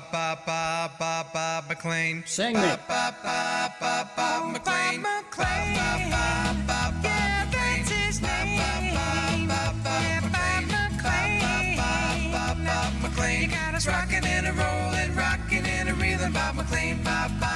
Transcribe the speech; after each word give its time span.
Ba 0.00 0.08
ba 0.12 0.38
ba 0.46 0.88
ba 0.98 1.24
ba 1.32 1.62
McLean. 1.68 2.24
Sing 2.24 2.54
me. 2.54 2.60
Ba 2.60 2.78
ba 2.88 3.12
ba 3.20 3.68
ba 3.80 4.08
ba 4.16 4.28
McLean. 4.48 5.02
Ba 5.02 5.20
ba 5.36 5.52
ba 6.08 6.24
ba 6.66 6.80
ba 7.04 7.16
McLean. 7.44 7.84
Ba 8.20 8.38
ba 8.56 8.70
ba 8.96 9.12
ba 9.44 9.60
ba 9.84 9.96
McLean. 10.24 10.64
Ba 11.36 11.54
ba 11.76 11.92
ba 12.32 12.44
ba 12.64 12.76
McLean. 13.02 13.42
You 13.42 13.48
got 13.48 13.74
us 13.74 13.86
rocking 13.86 14.24
and 14.24 14.46
a 14.46 14.52
rolling, 14.56 15.12
rocking 15.14 15.66
and 15.66 15.88
a 15.90 15.94
reeling. 15.94 16.32
Bob 16.32 16.56
McLean. 16.56 16.96
Ba 17.04 17.28
ba 17.28 17.40
ba 17.40 17.49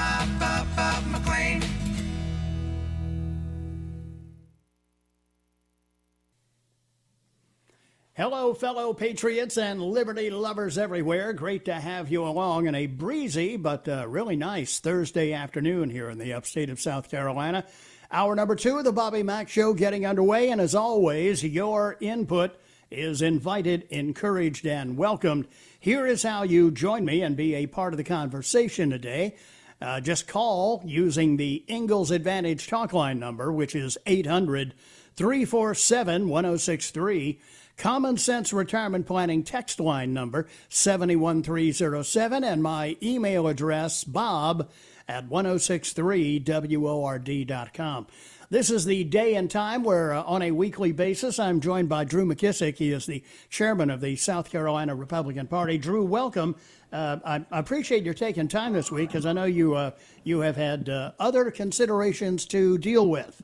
Hello, 8.16 8.54
fellow 8.54 8.92
patriots 8.94 9.58
and 9.58 9.82
liberty 9.82 10.30
lovers 10.30 10.78
everywhere. 10.78 11.32
Great 11.32 11.64
to 11.64 11.74
have 11.74 12.12
you 12.12 12.22
along 12.24 12.68
in 12.68 12.74
a 12.76 12.86
breezy 12.86 13.56
but 13.56 13.88
uh, 13.88 14.06
really 14.06 14.36
nice 14.36 14.78
Thursday 14.78 15.32
afternoon 15.32 15.90
here 15.90 16.08
in 16.08 16.18
the 16.18 16.32
upstate 16.32 16.70
of 16.70 16.80
South 16.80 17.10
Carolina. 17.10 17.64
Hour 18.12 18.36
number 18.36 18.54
two 18.54 18.78
of 18.78 18.84
the 18.84 18.92
Bobby 18.92 19.24
Mack 19.24 19.48
Show 19.48 19.74
getting 19.74 20.06
underway, 20.06 20.50
and 20.50 20.60
as 20.60 20.76
always, 20.76 21.42
your 21.42 21.96
input 22.00 22.54
is 22.88 23.20
invited, 23.20 23.82
encouraged, 23.90 24.64
and 24.64 24.96
welcomed. 24.96 25.48
Here 25.80 26.06
is 26.06 26.22
how 26.22 26.44
you 26.44 26.70
join 26.70 27.04
me 27.04 27.20
and 27.20 27.36
be 27.36 27.56
a 27.56 27.66
part 27.66 27.92
of 27.92 27.96
the 27.96 28.04
conversation 28.04 28.90
today. 28.90 29.34
Uh, 29.82 30.00
just 30.00 30.28
call 30.28 30.84
using 30.86 31.36
the 31.36 31.64
Ingles 31.66 32.12
Advantage 32.12 32.68
talk 32.68 32.92
line 32.92 33.18
number, 33.18 33.50
which 33.50 33.74
is 33.74 33.98
800 34.06 34.72
347 35.16 36.28
1063. 36.28 37.40
Common 37.76 38.16
Sense 38.16 38.52
Retirement 38.52 39.04
Planning 39.06 39.42
text 39.42 39.80
line 39.80 40.14
number 40.14 40.46
71307 40.68 42.44
and 42.44 42.62
my 42.62 42.96
email 43.02 43.48
address 43.48 44.04
bob 44.04 44.70
at 45.08 45.28
1063word.com. 45.28 48.06
This 48.50 48.70
is 48.70 48.84
the 48.84 49.02
day 49.04 49.34
and 49.34 49.50
time 49.50 49.82
where, 49.82 50.12
uh, 50.12 50.22
on 50.22 50.42
a 50.42 50.50
weekly 50.52 50.92
basis, 50.92 51.40
I'm 51.40 51.60
joined 51.60 51.88
by 51.88 52.04
Drew 52.04 52.24
McKissick. 52.24 52.76
He 52.76 52.92
is 52.92 53.06
the 53.06 53.24
chairman 53.50 53.90
of 53.90 54.00
the 54.00 54.14
South 54.16 54.50
Carolina 54.50 54.94
Republican 54.94 55.48
Party. 55.48 55.78
Drew, 55.78 56.04
welcome. 56.04 56.54
Uh, 56.92 57.18
I, 57.24 57.44
I, 57.50 57.58
appreciate 57.58 58.04
your 58.04 58.14
taking 58.14 58.46
time 58.46 58.72
this 58.72 58.92
week 58.92 59.08
because 59.08 59.26
I 59.26 59.32
know 59.32 59.46
you 59.46 59.74
uh, 59.74 59.90
you 60.22 60.38
have 60.40 60.56
had 60.56 60.88
uh, 60.88 61.10
other 61.18 61.50
considerations 61.50 62.46
to 62.46 62.78
deal 62.78 63.08
with. 63.08 63.42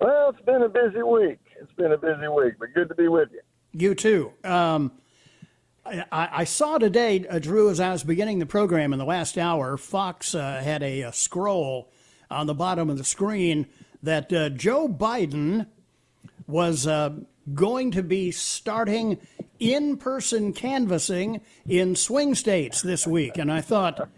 Well, 0.00 0.30
it's 0.30 0.40
been 0.42 0.62
a 0.62 0.68
busy 0.68 1.02
week 1.02 1.40
it's 1.64 1.72
been 1.74 1.92
a 1.92 1.98
busy 1.98 2.28
week, 2.28 2.54
but 2.58 2.74
good 2.74 2.88
to 2.88 2.94
be 2.94 3.08
with 3.08 3.30
you. 3.32 3.40
You 3.72 3.94
too. 3.94 4.32
Um, 4.44 4.92
I, 5.84 6.04
I, 6.12 6.44
saw 6.44 6.78
today, 6.78 7.26
uh, 7.28 7.38
Drew, 7.38 7.70
as 7.70 7.80
I 7.80 7.90
was 7.92 8.04
beginning 8.04 8.38
the 8.38 8.46
program 8.46 8.92
in 8.92 8.98
the 8.98 9.04
last 9.04 9.36
hour, 9.36 9.76
Fox 9.76 10.34
uh, 10.34 10.60
had 10.62 10.82
a, 10.82 11.02
a, 11.02 11.12
scroll 11.12 11.90
on 12.30 12.46
the 12.46 12.54
bottom 12.54 12.88
of 12.88 12.98
the 12.98 13.04
screen 13.04 13.66
that 14.02 14.32
uh, 14.32 14.50
Joe 14.50 14.88
Biden 14.88 15.66
was 16.46 16.86
uh, 16.86 17.14
going 17.52 17.90
to 17.92 18.02
be 18.02 18.30
starting 18.30 19.18
in 19.58 19.96
person 19.96 20.52
canvassing 20.52 21.40
in 21.66 21.96
swing 21.96 22.34
states 22.34 22.82
this 22.82 23.06
week. 23.06 23.38
And 23.38 23.52
I 23.52 23.60
thought, 23.60 24.08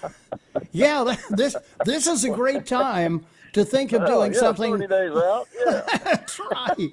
yeah, 0.72 1.16
this, 1.30 1.56
this 1.84 2.06
is 2.06 2.24
a 2.24 2.30
great 2.30 2.66
time 2.66 3.24
to 3.52 3.64
think 3.64 3.92
of 3.92 4.06
doing 4.06 4.32
yeah, 4.32 4.38
something. 4.38 4.78
30 4.78 4.86
days 4.86 5.12
out. 5.12 5.48
Yeah. 5.64 5.98
That's 6.04 6.40
right. 6.50 6.90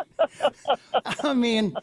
I 1.24 1.34
mean, 1.34 1.76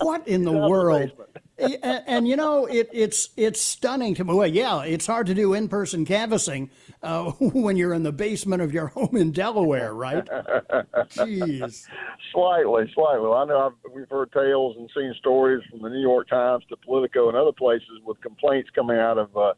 what 0.00 0.26
in 0.28 0.44
the 0.44 0.52
world? 0.52 1.12
And, 1.56 2.02
and, 2.06 2.28
you 2.28 2.36
know, 2.36 2.66
it, 2.66 2.90
it's 2.92 3.30
it's 3.36 3.60
stunning 3.60 4.14
to 4.16 4.24
me. 4.24 4.34
Well, 4.34 4.46
yeah, 4.46 4.82
it's 4.82 5.06
hard 5.06 5.28
to 5.28 5.34
do 5.34 5.54
in 5.54 5.68
person 5.68 6.04
canvassing 6.04 6.68
uh, 7.02 7.30
when 7.40 7.76
you're 7.76 7.94
in 7.94 8.02
the 8.02 8.12
basement 8.12 8.60
of 8.60 8.74
your 8.74 8.88
home 8.88 9.16
in 9.16 9.30
Delaware, 9.30 9.94
right? 9.94 10.24
Jeez. 10.26 11.86
Slightly, 12.32 12.90
slightly. 12.94 13.30
I 13.30 13.44
know 13.44 13.66
I've, 13.66 13.92
we've 13.92 14.10
heard 14.10 14.32
tales 14.32 14.76
and 14.76 14.90
seen 14.94 15.14
stories 15.18 15.62
from 15.70 15.80
the 15.80 15.88
New 15.88 16.00
York 16.00 16.28
Times 16.28 16.64
to 16.70 16.76
Politico 16.76 17.28
and 17.28 17.36
other 17.36 17.52
places 17.52 18.00
with 18.04 18.20
complaints 18.20 18.70
coming 18.74 18.98
out 18.98 19.18
of. 19.18 19.36
Uh, 19.36 19.54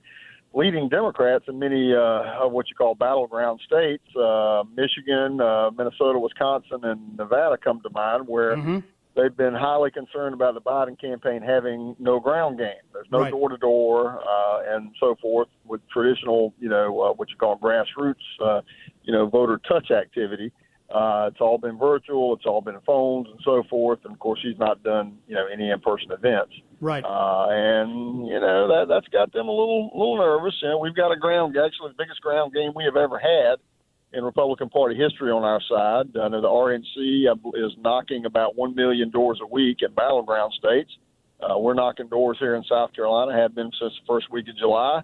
leading 0.56 0.88
Democrats 0.88 1.44
in 1.48 1.58
many 1.58 1.92
uh, 1.94 2.42
of 2.44 2.50
what 2.50 2.68
you 2.68 2.74
call 2.74 2.94
battleground 2.94 3.60
states, 3.64 4.02
uh, 4.16 4.64
Michigan, 4.74 5.38
uh, 5.38 5.70
Minnesota, 5.76 6.18
Wisconsin, 6.18 6.80
and 6.82 7.16
Nevada 7.16 7.58
come 7.62 7.80
to 7.82 7.90
mind, 7.90 8.26
where 8.26 8.56
mm-hmm. 8.56 8.78
they've 9.14 9.36
been 9.36 9.54
highly 9.54 9.90
concerned 9.90 10.34
about 10.34 10.54
the 10.54 10.62
Biden 10.62 10.98
campaign 10.98 11.42
having 11.42 11.94
no 11.98 12.18
ground 12.18 12.56
game. 12.56 12.72
There's 12.94 13.06
no 13.12 13.28
door 13.30 13.50
to 13.50 13.58
door 13.58 14.22
and 14.68 14.90
so 15.00 15.16
forth 15.20 15.48
with 15.64 15.80
traditional, 15.88 16.52
you 16.58 16.68
know, 16.68 17.00
uh, 17.00 17.12
what 17.12 17.30
you 17.30 17.36
call 17.36 17.58
grassroots, 17.58 18.14
uh, 18.44 18.60
you 19.04 19.12
know, 19.12 19.26
voter 19.26 19.60
touch 19.68 19.90
activity. 19.90 20.52
Uh, 20.88 21.30
it's 21.32 21.40
all 21.40 21.58
been 21.58 21.76
virtual. 21.76 22.34
It's 22.34 22.46
all 22.46 22.60
been 22.60 22.78
phones 22.86 23.26
and 23.28 23.40
so 23.44 23.64
forth. 23.68 23.98
And 24.04 24.12
of 24.12 24.20
course, 24.20 24.38
she's 24.40 24.58
not 24.58 24.82
done 24.84 25.18
you 25.26 25.34
know 25.34 25.46
any 25.52 25.70
in-person 25.70 26.12
events. 26.12 26.52
Right. 26.80 27.04
Uh, 27.04 27.46
and 27.50 28.26
you 28.28 28.38
know 28.38 28.68
that 28.68 28.86
that's 28.88 29.08
got 29.08 29.32
them 29.32 29.48
a 29.48 29.50
little 29.50 29.90
little 29.92 30.18
nervous. 30.18 30.54
You 30.62 30.68
know, 30.68 30.78
we've 30.78 30.94
got 30.94 31.10
a 31.10 31.16
ground 31.16 31.56
actually 31.56 31.90
the 31.90 31.98
biggest 31.98 32.20
ground 32.20 32.54
game 32.54 32.72
we 32.74 32.84
have 32.84 32.96
ever 32.96 33.18
had 33.18 33.56
in 34.12 34.22
Republican 34.22 34.68
Party 34.68 34.94
history 34.96 35.32
on 35.32 35.42
our 35.42 35.60
side. 35.68 36.16
I 36.16 36.28
know 36.28 36.40
the 36.40 36.48
RNC 36.48 37.64
is 37.66 37.72
knocking 37.78 38.24
about 38.24 38.56
one 38.56 38.76
million 38.76 39.10
doors 39.10 39.40
a 39.42 39.46
week 39.46 39.78
in 39.82 39.92
battleground 39.92 40.52
states. 40.52 40.90
Uh, 41.40 41.58
we're 41.58 41.74
knocking 41.74 42.08
doors 42.08 42.36
here 42.38 42.54
in 42.54 42.62
South 42.62 42.94
Carolina. 42.94 43.36
Have 43.36 43.56
been 43.56 43.72
since 43.80 43.92
the 43.92 44.06
first 44.06 44.30
week 44.30 44.48
of 44.48 44.56
July. 44.56 45.02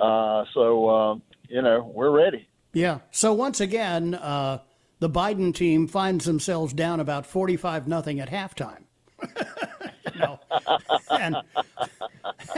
Uh, 0.00 0.44
so 0.52 0.90
um, 0.90 1.22
you 1.48 1.62
know 1.62 1.90
we're 1.94 2.10
ready. 2.10 2.46
Yeah. 2.74 2.98
So 3.10 3.32
once 3.32 3.62
again. 3.62 4.14
Uh 4.14 4.58
the 5.02 5.10
Biden 5.10 5.52
team 5.52 5.88
finds 5.88 6.26
themselves 6.26 6.72
down 6.72 7.00
about 7.00 7.26
45 7.26 7.88
nothing 7.88 8.20
at 8.20 8.30
halftime. 8.30 8.84
you 10.14 10.20
know, 10.20 10.38
and 11.10 11.36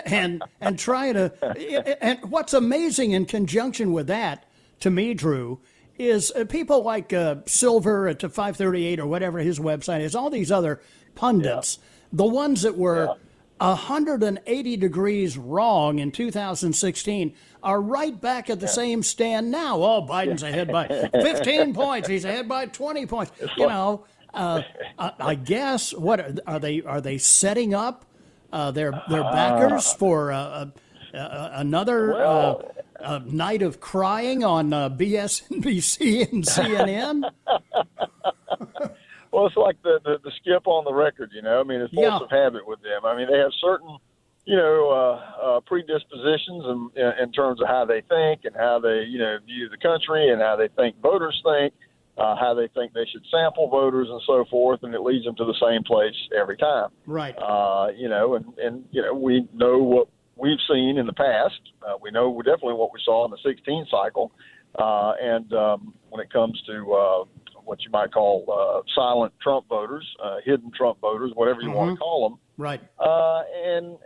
and 0.05 0.43
and 0.60 0.78
trying 0.78 1.15
to 1.15 1.97
and 2.03 2.19
what's 2.31 2.53
amazing 2.53 3.12
in 3.12 3.25
conjunction 3.25 3.93
with 3.94 4.09
that 4.09 4.44
to 4.81 4.91
me, 4.91 5.15
Drew, 5.15 5.60
is 5.97 6.32
uh, 6.32 6.44
people 6.44 6.82
like 6.82 7.15
uh, 7.15 7.37
Silver 7.47 8.09
at 8.09 8.21
538 8.21 9.00
or 9.00 9.06
whatever 9.06 9.38
his 9.38 9.59
website 9.59 10.00
is, 10.00 10.15
all 10.15 10.28
these 10.28 10.53
other 10.53 10.82
pundits, 11.15 11.78
yeah. 11.81 11.88
the 12.12 12.26
ones 12.26 12.62
that 12.62 12.76
were. 12.76 13.06
Yeah 13.06 13.24
180 13.59 14.77
degrees 14.77 15.39
wrong 15.39 15.99
in 15.99 16.11
2016 16.11 17.35
are 17.63 17.81
right 17.81 18.21
back 18.21 18.51
at 18.51 18.61
the 18.61 18.69
same 18.69 19.03
stand 19.03 19.51
now. 19.51 19.77
Oh, 19.77 20.07
Biden's 20.07 20.43
ahead 20.43 20.71
by 20.71 20.89
15 21.13 21.73
points. 21.73 22.09
He's 22.09 22.25
ahead 22.25 22.49
by 22.49 22.67
20 22.67 23.07
points. 23.07 23.33
You 23.57 23.69
know, 23.69 24.05
uh, 24.33 24.63
I 24.99 25.35
guess 25.37 25.95
what 25.95 26.43
are 26.47 26.59
they? 26.59 26.83
Are 26.83 27.01
they 27.01 27.19
setting 27.19 27.75
up 27.75 28.05
uh, 28.53 28.71
their 28.73 29.03
their 29.09 29.23
backers 29.23 29.93
for 29.93 30.33
uh, 30.33 30.67
uh 31.15 31.50
another 31.53 32.15
uh, 32.15 32.19
well, 32.19 33.23
night 33.27 33.62
of 33.62 33.81
crying 33.81 34.43
on 34.43 34.73
uh, 34.73 34.91
BSNBC 34.91 36.33
and 36.33 36.45
CNN? 36.45 37.31
Well, 39.35 39.49
it's 39.49 39.57
like 39.57 39.83
the, 39.83 39.99
the 40.05 40.19
the 40.23 40.31
skip 40.39 40.69
on 40.69 40.85
the 40.85 40.95
record, 40.95 41.33
you 41.35 41.43
know. 41.43 41.59
I 41.59 41.65
mean, 41.65 41.81
it's 41.81 41.93
force 41.93 42.07
yeah. 42.07 42.23
of 42.23 42.31
habit 42.31 42.69
with 42.69 42.81
them. 42.83 43.05
I 43.05 43.17
mean, 43.17 43.27
they 43.29 43.39
have 43.39 43.51
certain, 43.61 43.99
you 44.45 44.55
know, 44.55 44.91
uh, 44.95 45.57
uh, 45.57 45.61
predispositions 45.67 46.63
in, 46.95 47.13
in 47.21 47.33
terms 47.33 47.61
of 47.61 47.67
how 47.67 47.85
they 47.85 48.01
think 48.03 48.45
and 48.45 48.55
how 48.55 48.79
they, 48.79 49.03
you 49.09 49.19
know, 49.19 49.39
view 49.45 49.69
the 49.69 49.77
country 49.77 50.31
and 50.31 50.41
how 50.41 50.55
they 50.55 50.69
think 50.69 51.01
voters 51.03 51.43
think, 51.43 51.75
uh, 52.17 52.37
how 52.37 52.55
they 52.55 52.69
think 52.79 52.93
they 52.93 53.07
should 53.11 53.27
sample 53.29 53.67
voters 53.67 54.07
and 54.09 54.23
so 54.25 54.45
forth, 54.49 54.85
and 54.85 54.95
it 54.95 55.01
leads 55.01 55.25
them 55.25 55.35
to 55.35 55.45
the 55.45 55.59
same 55.61 55.83
place 55.83 56.15
every 56.39 56.57
time. 56.57 56.91
Right. 57.05 57.35
Uh, 57.37 57.89
you 57.97 58.09
know, 58.09 58.37
and 58.37 58.57
and 58.59 58.85
you 58.93 59.03
know, 59.03 59.15
we 59.15 59.49
know 59.53 59.79
what 59.79 60.07
we've 60.37 60.63
seen 60.71 60.97
in 60.97 61.07
the 61.07 61.13
past. 61.13 61.59
Uh, 61.83 61.95
we 62.01 62.13
know 62.13 62.33
definitely 62.41 62.75
what 62.75 62.93
we 62.93 63.01
saw 63.05 63.25
in 63.25 63.33
the 63.33 63.39
16 63.45 63.89
cycle, 63.91 64.31
uh, 64.79 65.15
and 65.21 65.53
um, 65.55 65.93
when 66.11 66.25
it 66.25 66.33
comes 66.33 66.63
to 66.69 66.93
uh, 66.93 67.25
what 67.64 67.82
you 67.82 67.90
might 67.90 68.12
call 68.12 68.44
uh, 68.49 68.82
silent 68.94 69.32
Trump 69.43 69.69
voters, 69.69 70.06
uh, 70.22 70.37
hidden 70.44 70.70
Trump 70.76 71.00
voters, 71.00 71.32
whatever 71.34 71.61
you 71.61 71.70
want 71.70 71.93
to 71.93 71.96
call 71.96 72.28
them. 72.28 72.38
Right. 72.56 72.81
Uh, 72.99 73.43
and 73.64 73.99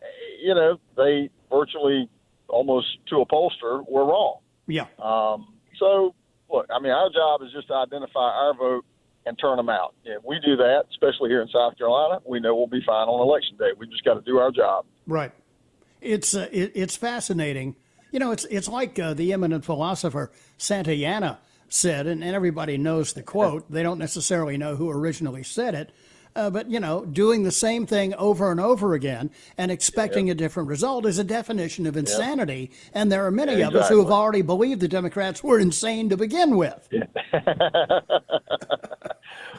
you 0.42 0.54
know 0.54 0.78
they 0.96 1.30
virtually 1.50 2.08
almost 2.48 2.86
to 3.08 3.20
a 3.20 3.26
pollster 3.26 3.88
were 3.88 4.04
wrong. 4.06 4.38
Yeah. 4.66 4.86
Um, 4.98 5.54
so 5.78 6.14
look, 6.50 6.66
I 6.74 6.80
mean, 6.80 6.92
our 6.92 7.10
job 7.10 7.42
is 7.42 7.52
just 7.52 7.68
to 7.68 7.74
identify 7.74 8.20
our 8.20 8.54
vote 8.54 8.84
and 9.26 9.38
turn 9.38 9.56
them 9.56 9.68
out. 9.68 9.94
If 10.04 10.24
we 10.24 10.40
do 10.44 10.56
that, 10.56 10.84
especially 10.90 11.30
here 11.30 11.42
in 11.42 11.48
South 11.48 11.76
Carolina, 11.76 12.20
we 12.24 12.40
know 12.40 12.54
we'll 12.54 12.66
be 12.66 12.82
fine 12.84 13.08
on 13.08 13.20
election 13.20 13.56
day. 13.58 13.70
We 13.76 13.86
just 13.86 14.04
got 14.04 14.14
to 14.14 14.22
do 14.22 14.38
our 14.38 14.50
job. 14.50 14.86
Right. 15.06 15.32
It's 16.00 16.34
uh, 16.34 16.48
it, 16.52 16.72
it's 16.74 16.96
fascinating. 16.96 17.76
You 18.10 18.20
know, 18.20 18.30
it's 18.30 18.46
it's 18.46 18.68
like 18.68 18.98
uh, 18.98 19.14
the 19.14 19.32
eminent 19.32 19.64
philosopher 19.64 20.30
Santayana 20.58 21.38
said, 21.68 22.06
and, 22.06 22.22
and 22.24 22.34
everybody 22.34 22.76
knows 22.78 23.12
the 23.12 23.22
quote. 23.22 23.70
They 23.70 23.82
don't 23.82 23.98
necessarily 23.98 24.56
know 24.56 24.76
who 24.76 24.90
originally 24.90 25.42
said 25.42 25.74
it, 25.74 25.92
uh, 26.36 26.50
but 26.50 26.70
you 26.70 26.80
know, 26.80 27.04
doing 27.04 27.42
the 27.42 27.50
same 27.50 27.86
thing 27.86 28.14
over 28.14 28.50
and 28.50 28.60
over 28.60 28.94
again 28.94 29.30
and 29.56 29.70
expecting 29.70 30.30
a 30.30 30.34
different 30.34 30.68
result 30.68 31.06
is 31.06 31.18
a 31.18 31.24
definition 31.24 31.86
of 31.86 31.96
insanity. 31.96 32.70
And 32.94 33.10
there 33.10 33.26
are 33.26 33.30
many 33.30 33.56
Yeah, 33.56 33.68
of 33.68 33.76
us 33.76 33.88
who 33.88 33.98
have 34.00 34.10
already 34.10 34.42
believed 34.42 34.80
the 34.80 34.88
Democrats 34.88 35.42
were 35.42 35.58
insane 35.58 36.08
to 36.10 36.16
begin 36.16 36.56
with. 36.56 36.88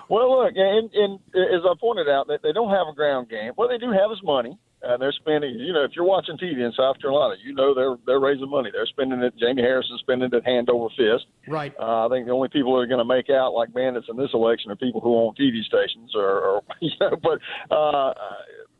Well, 0.10 0.40
look, 0.44 0.54
and, 0.56 0.90
and 0.94 1.20
as 1.36 1.62
I 1.66 1.74
pointed 1.80 2.10
out, 2.10 2.28
they, 2.28 2.38
they 2.42 2.52
don't 2.52 2.70
have 2.72 2.88
a 2.88 2.94
ground 2.94 3.30
game. 3.30 3.52
What 3.56 3.70
they 3.70 3.78
do 3.78 3.92
have 3.92 4.12
is 4.12 4.22
money. 4.24 4.58
Uh, 4.88 4.96
they're 4.98 5.12
spending. 5.12 5.60
You 5.60 5.74
know, 5.74 5.84
if 5.84 5.92
you're 5.94 6.06
watching 6.06 6.38
TV 6.38 6.66
in 6.66 6.72
South 6.72 7.00
Carolina, 7.02 7.36
you 7.44 7.54
know 7.54 7.74
they're 7.74 7.98
they're 8.06 8.20
raising 8.20 8.50
money. 8.50 8.70
They're 8.72 8.86
spending 8.86 9.22
it. 9.22 9.34
Jamie 9.38 9.62
Harrison's 9.62 10.00
spending 10.00 10.30
it 10.32 10.46
hand 10.46 10.70
over 10.70 10.88
fist. 10.96 11.26
Right. 11.48 11.74
Uh, 11.78 12.06
I 12.06 12.10
think 12.10 12.28
the 12.28 12.32
only 12.32 12.48
people 12.48 12.72
who 12.72 12.78
are 12.78 12.88
going 12.88 13.00
to 13.00 13.06
make 13.06 13.30
out 13.30 13.54
like 13.54 13.74
bandits 13.74 14.08
in 14.10 14.16
this 14.16 14.30
election 14.34 14.72
are 14.72 14.78
people 14.78 15.02
who 15.02 15.16
own 15.16 15.36
TV 15.36 15.64
stations, 15.64 16.16
or, 16.16 16.40
or 16.40 16.62
you 16.80 16.92
know. 17.02 17.18
But 17.22 17.40
uh, 17.76 18.14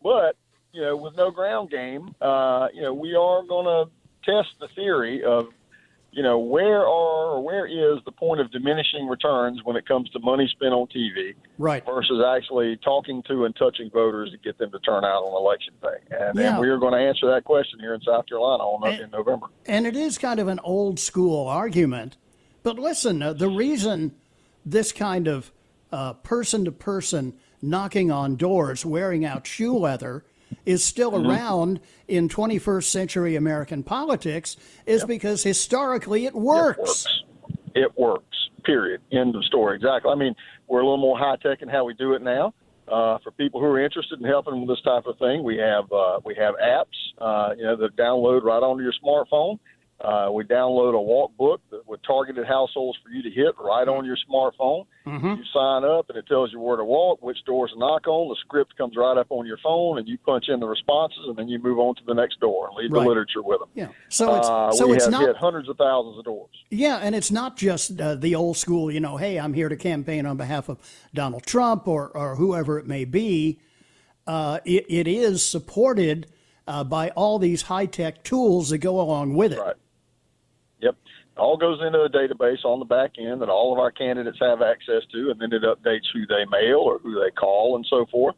but 0.02 0.38
you 0.72 0.82
know, 0.82 0.96
with 0.96 1.18
no 1.18 1.32
ground 1.32 1.70
game, 1.70 2.16
uh, 2.22 2.68
you 2.74 2.82
know, 2.82 2.94
we 2.94 3.16
are 3.16 3.44
going 3.44 3.66
to 3.66 3.92
test 4.24 4.50
the 4.60 4.68
theory 4.76 5.24
of 5.24 5.48
you 6.20 6.24
know 6.24 6.38
where 6.38 6.80
are 6.82 7.36
or 7.36 7.42
where 7.42 7.66
is 7.66 8.04
the 8.04 8.12
point 8.12 8.42
of 8.42 8.52
diminishing 8.52 9.08
returns 9.08 9.62
when 9.64 9.78
it 9.78 9.88
comes 9.88 10.10
to 10.10 10.20
money 10.20 10.50
spent 10.52 10.74
on 10.74 10.86
TV 10.88 11.34
Right. 11.58 11.86
versus 11.86 12.22
actually 12.28 12.76
talking 12.84 13.24
to 13.30 13.46
and 13.46 13.56
touching 13.56 13.90
voters 13.90 14.30
to 14.32 14.38
get 14.38 14.58
them 14.58 14.70
to 14.72 14.80
turn 14.80 15.06
out 15.06 15.24
on 15.24 15.42
election 15.42 15.74
day. 15.82 15.88
And, 16.12 16.38
Yeah. 16.38 16.50
and 16.52 16.60
we 16.60 16.68
are 16.68 16.78
going 16.78 16.92
to 16.92 17.00
answer 17.00 17.26
that 17.28 17.46
question 17.46 17.80
here 17.80 17.94
in 17.94 18.02
South 18.02 18.26
Carolina 18.28 18.64
on, 18.64 18.86
And- 18.92 19.02
in 19.04 19.12
November. 19.12 19.46
And 19.66 19.88
it 19.88 19.96
is 19.96 20.18
kind 20.18 20.42
of 20.42 20.50
an 20.50 20.60
old 20.62 21.00
school 21.00 21.48
argument. 21.48 22.18
But 22.64 22.78
listen, 22.78 23.22
uh, 23.24 23.32
the 23.32 23.48
reason 23.48 24.14
this 24.66 24.92
kind 24.92 25.26
of 25.30 25.54
person 26.24 26.66
to 26.66 26.72
person 26.74 27.36
knocking 27.62 28.12
on 28.12 28.36
doors, 28.36 28.86
wearing 28.86 29.24
out 29.24 29.48
shoe 29.48 29.78
leather, 29.78 30.26
is 30.66 30.84
still 30.84 31.12
Mm-hmm. 31.12 31.30
around 31.30 31.80
in 32.08 32.30
21st 32.30 32.84
century 32.86 33.36
American 33.36 33.84
politics 33.84 34.58
is 34.86 35.04
because 35.04 35.44
historically 35.44 36.26
it 36.26 36.36
works. 36.36 36.78
works. 36.80 37.24
It 37.76 37.98
works. 37.98 38.26
Period. 38.66 39.02
End 39.12 39.36
of 39.36 39.44
story. 39.46 39.76
Exactly. 39.76 40.12
I 40.12 40.16
mean, 40.16 40.36
we're 40.68 40.82
a 40.82 40.84
little 40.84 40.98
more 40.98 41.18
high 41.18 41.38
tech 41.38 41.62
in 41.62 41.70
how 41.70 41.86
we 41.86 41.94
do 41.94 42.14
it 42.14 42.22
now. 42.22 42.54
Uh, 42.88 43.20
for 43.24 43.32
people 43.32 43.60
who 43.60 43.68
are 43.68 43.80
interested 43.84 44.20
in 44.20 44.26
helping 44.26 44.60
with 44.62 44.70
this 44.70 44.84
type 44.84 45.06
of 45.06 45.18
thing, 45.20 45.44
we 45.44 45.58
have 45.58 45.92
uh, 45.92 46.20
we 46.26 46.34
have 46.36 46.56
apps, 46.56 46.98
uh, 47.20 47.54
you 47.56 47.64
know, 47.64 47.76
that 47.76 47.96
download 47.96 48.44
right 48.44 48.64
onto 48.64 48.82
your 48.84 48.94
smartphone. 49.04 49.60
Uh, 50.02 50.30
we 50.32 50.46
download 50.46 50.94
a 50.96 51.02
walk 51.02 51.36
book 51.36 51.60
that, 51.72 51.86
with 51.86 52.00
targeted 52.08 52.46
households 52.48 52.98
for 53.04 53.10
you 53.10 53.22
to 53.22 53.30
hit 53.30 53.54
right 53.60 53.86
on 53.88 54.06
your 54.06 54.16
smartphone. 54.30 54.86
You 55.06 55.44
sign 55.54 55.84
up, 55.84 56.08
and 56.10 56.18
it 56.18 56.26
tells 56.28 56.54
you 56.54 56.60
where 56.60 56.78
to 56.78 56.84
walk, 56.86 57.22
which 57.22 57.44
doors 57.46 57.72
to 57.74 57.80
knock 57.80 58.08
on. 58.08 58.30
The 58.30 58.36
script 58.46 58.78
comes 58.78 58.96
right 58.96 59.18
up 59.18 59.28
on 59.32 59.46
your 59.46 59.58
phone, 59.64 59.98
and 59.98 60.08
you 60.08 60.18
punch 60.20 60.46
in 60.48 60.60
the 60.60 60.68
responses, 60.68 61.20
and 61.28 61.36
then 61.36 61.50
you 61.50 61.58
move 61.60 61.80
on 61.80 61.96
to 61.96 62.02
the 62.06 62.14
next 62.14 62.40
door 62.40 62.68
and 62.68 62.78
leave 62.78 62.92
Right. 62.92 63.02
the 63.04 63.08
literature 63.10 63.42
with 63.42 63.60
them. 63.60 63.70
Yeah. 63.74 63.88
So 64.10 64.36
it's 64.36 64.48
Uh, 64.48 64.72
so 64.72 64.88
we 64.88 64.96
it's 64.96 65.06
have 65.06 65.12
not 65.12 65.26
hit 65.26 65.36
hundreds 65.36 65.68
of 65.68 65.78
thousands 65.78 66.18
of 66.20 66.26
doors. 66.26 66.52
Yeah, 66.70 66.98
and 67.02 67.14
it's 67.16 67.32
not 67.32 67.58
just 67.58 68.00
uh, 68.00 68.16
the 68.16 68.36
old 68.36 68.56
school, 68.56 68.90
you 68.92 69.00
know, 69.00 69.18
hey, 69.18 69.38
I'm 69.40 69.54
here 69.54 69.68
to 69.68 69.76
campaign 69.76 70.26
on 70.28 70.38
behalf 70.38 70.70
of 70.70 70.78
Donald 71.14 71.44
Trump 71.46 71.88
or, 71.88 72.10
or 72.16 72.36
whoever 72.36 72.78
it 72.80 72.86
may 72.88 73.04
be. 73.04 73.60
Uh, 74.28 74.60
it, 74.64 74.86
it 74.90 75.08
is 75.08 75.44
supported 75.44 76.28
uh, 76.68 76.84
by 76.84 77.10
all 77.12 77.40
these 77.40 77.64
high 77.64 77.88
tech 77.88 78.24
tools 78.24 78.70
that 78.70 78.78
go 78.78 79.02
along 79.02 79.34
with 79.34 79.52
it. 79.54 79.60
Right. 79.60 79.76
Yep. 80.82 80.96
It 81.36 81.40
All 81.40 81.58
goes 81.58 81.80
into 81.86 82.02
a 82.02 82.10
database 82.10 82.64
on 82.66 82.80
the 82.80 82.86
back 82.86 83.12
end 83.18 83.42
that 83.42 83.50
all 83.50 83.74
of 83.74 83.80
our 83.80 83.92
candidates 83.92 84.38
have 84.40 84.62
access 84.62 85.04
to, 85.12 85.32
and 85.32 85.40
then 85.40 85.52
it 85.54 85.64
updates 85.64 86.08
who 86.14 86.26
they 86.26 86.46
mail 86.50 86.80
or 86.80 87.00
who 87.00 87.16
they 87.16 87.32
call 87.32 87.76
and 87.76 87.86
so 87.90 88.06
forth. 88.12 88.36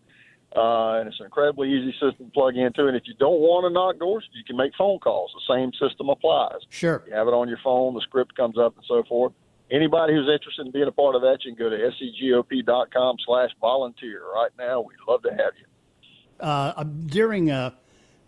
Uh, 0.55 0.99
and 0.99 1.07
it's 1.07 1.19
an 1.19 1.25
incredibly 1.25 1.69
easy 1.69 1.93
system 1.93 2.25
to 2.25 2.31
plug 2.33 2.57
into. 2.57 2.87
And 2.87 2.97
if 2.97 3.03
you 3.05 3.13
don't 3.17 3.39
want 3.39 3.65
to 3.65 3.73
knock 3.73 3.99
doors, 3.99 4.27
you 4.33 4.43
can 4.43 4.57
make 4.57 4.73
phone 4.77 4.99
calls. 4.99 5.31
The 5.33 5.55
same 5.55 5.71
system 5.79 6.09
applies. 6.09 6.59
Sure. 6.69 7.03
You 7.07 7.13
have 7.13 7.27
it 7.27 7.33
on 7.33 7.47
your 7.47 7.59
phone, 7.63 7.93
the 7.93 8.01
script 8.01 8.35
comes 8.35 8.57
up 8.57 8.75
and 8.75 8.85
so 8.85 9.03
forth. 9.07 9.31
Anybody 9.71 10.13
who's 10.13 10.27
interested 10.27 10.65
in 10.65 10.73
being 10.73 10.89
a 10.89 10.91
part 10.91 11.15
of 11.15 11.21
that, 11.21 11.45
you 11.45 11.55
can 11.55 11.57
go 11.57 11.69
to 11.69 11.77
scgop.com 11.77 13.15
slash 13.25 13.51
volunteer. 13.61 14.23
Right 14.33 14.51
now, 14.57 14.81
we'd 14.81 14.97
love 15.07 15.23
to 15.23 15.29
have 15.29 15.53
you. 15.57 15.65
Uh, 16.45 16.83
during 16.83 17.49
uh, 17.49 17.71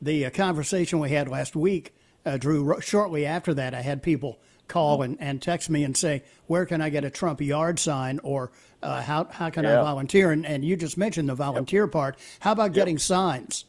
the 0.02 0.28
uh, 0.28 0.30
conversation 0.30 1.00
we 1.00 1.10
had 1.10 1.28
last 1.28 1.58
week, 1.58 1.94
uh, 2.26 2.38
Drew, 2.38 2.80
shortly 2.82 3.26
after 3.26 3.54
that, 3.54 3.74
I 3.74 3.82
had 3.82 4.02
people 4.04 4.40
call 4.68 5.02
and, 5.02 5.18
and 5.20 5.42
text 5.42 5.70
me 5.70 5.84
and 5.84 5.96
say, 5.96 6.24
Where 6.48 6.66
can 6.66 6.82
I 6.82 6.90
get 6.90 7.04
a 7.04 7.10
Trump 7.10 7.42
yard 7.42 7.80
sign? 7.80 8.20
Or 8.24 8.52
uh, 8.82 9.02
how, 9.02 9.26
how 9.26 9.50
can 9.50 9.66
I 9.66 9.76
volunteer? 9.76 10.32
And, 10.32 10.46
and 10.46 10.64
you 10.64 10.76
just 10.76 10.98
mentioned 10.98 11.30
the 11.30 11.36
volunteer 11.36 11.88
part. 11.88 12.18
How 12.40 12.54
about 12.54 12.74
getting 12.74 12.98
signs? 12.98 13.66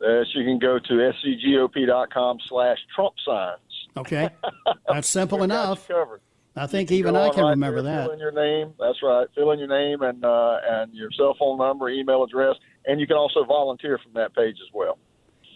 Uh, 0.00 0.24
so 0.24 0.40
you 0.40 0.44
can 0.44 0.58
go 0.58 0.78
to 0.78 1.12
scgop.com 1.24 2.38
slash 2.48 2.78
Trump 2.94 3.14
signs. 3.24 3.60
Okay. 3.96 4.28
That's 4.88 5.08
simple 5.08 5.38
We've 5.38 5.48
got 5.48 5.88
you 5.88 5.94
enough. 5.96 6.20
I 6.54 6.66
think 6.66 6.90
even 6.90 7.16
I 7.16 7.30
can 7.30 7.44
right 7.44 7.50
remember 7.50 7.82
there, 7.82 8.02
Fill 8.02 8.08
that. 8.08 8.14
in 8.14 8.18
your 8.18 8.32
name. 8.32 8.74
That's 8.78 8.98
right. 9.02 9.26
Fill 9.34 9.52
in 9.52 9.58
your 9.58 9.68
name 9.68 10.02
and 10.02 10.22
uh, 10.22 10.58
and 10.68 10.92
your 10.92 11.10
cell 11.16 11.34
phone 11.38 11.58
number, 11.58 11.88
email 11.88 12.22
address, 12.24 12.56
and 12.84 13.00
you 13.00 13.06
can 13.06 13.16
also 13.16 13.44
volunteer 13.44 13.98
from 14.02 14.12
that 14.14 14.34
page 14.34 14.56
as 14.60 14.72
well. 14.74 14.98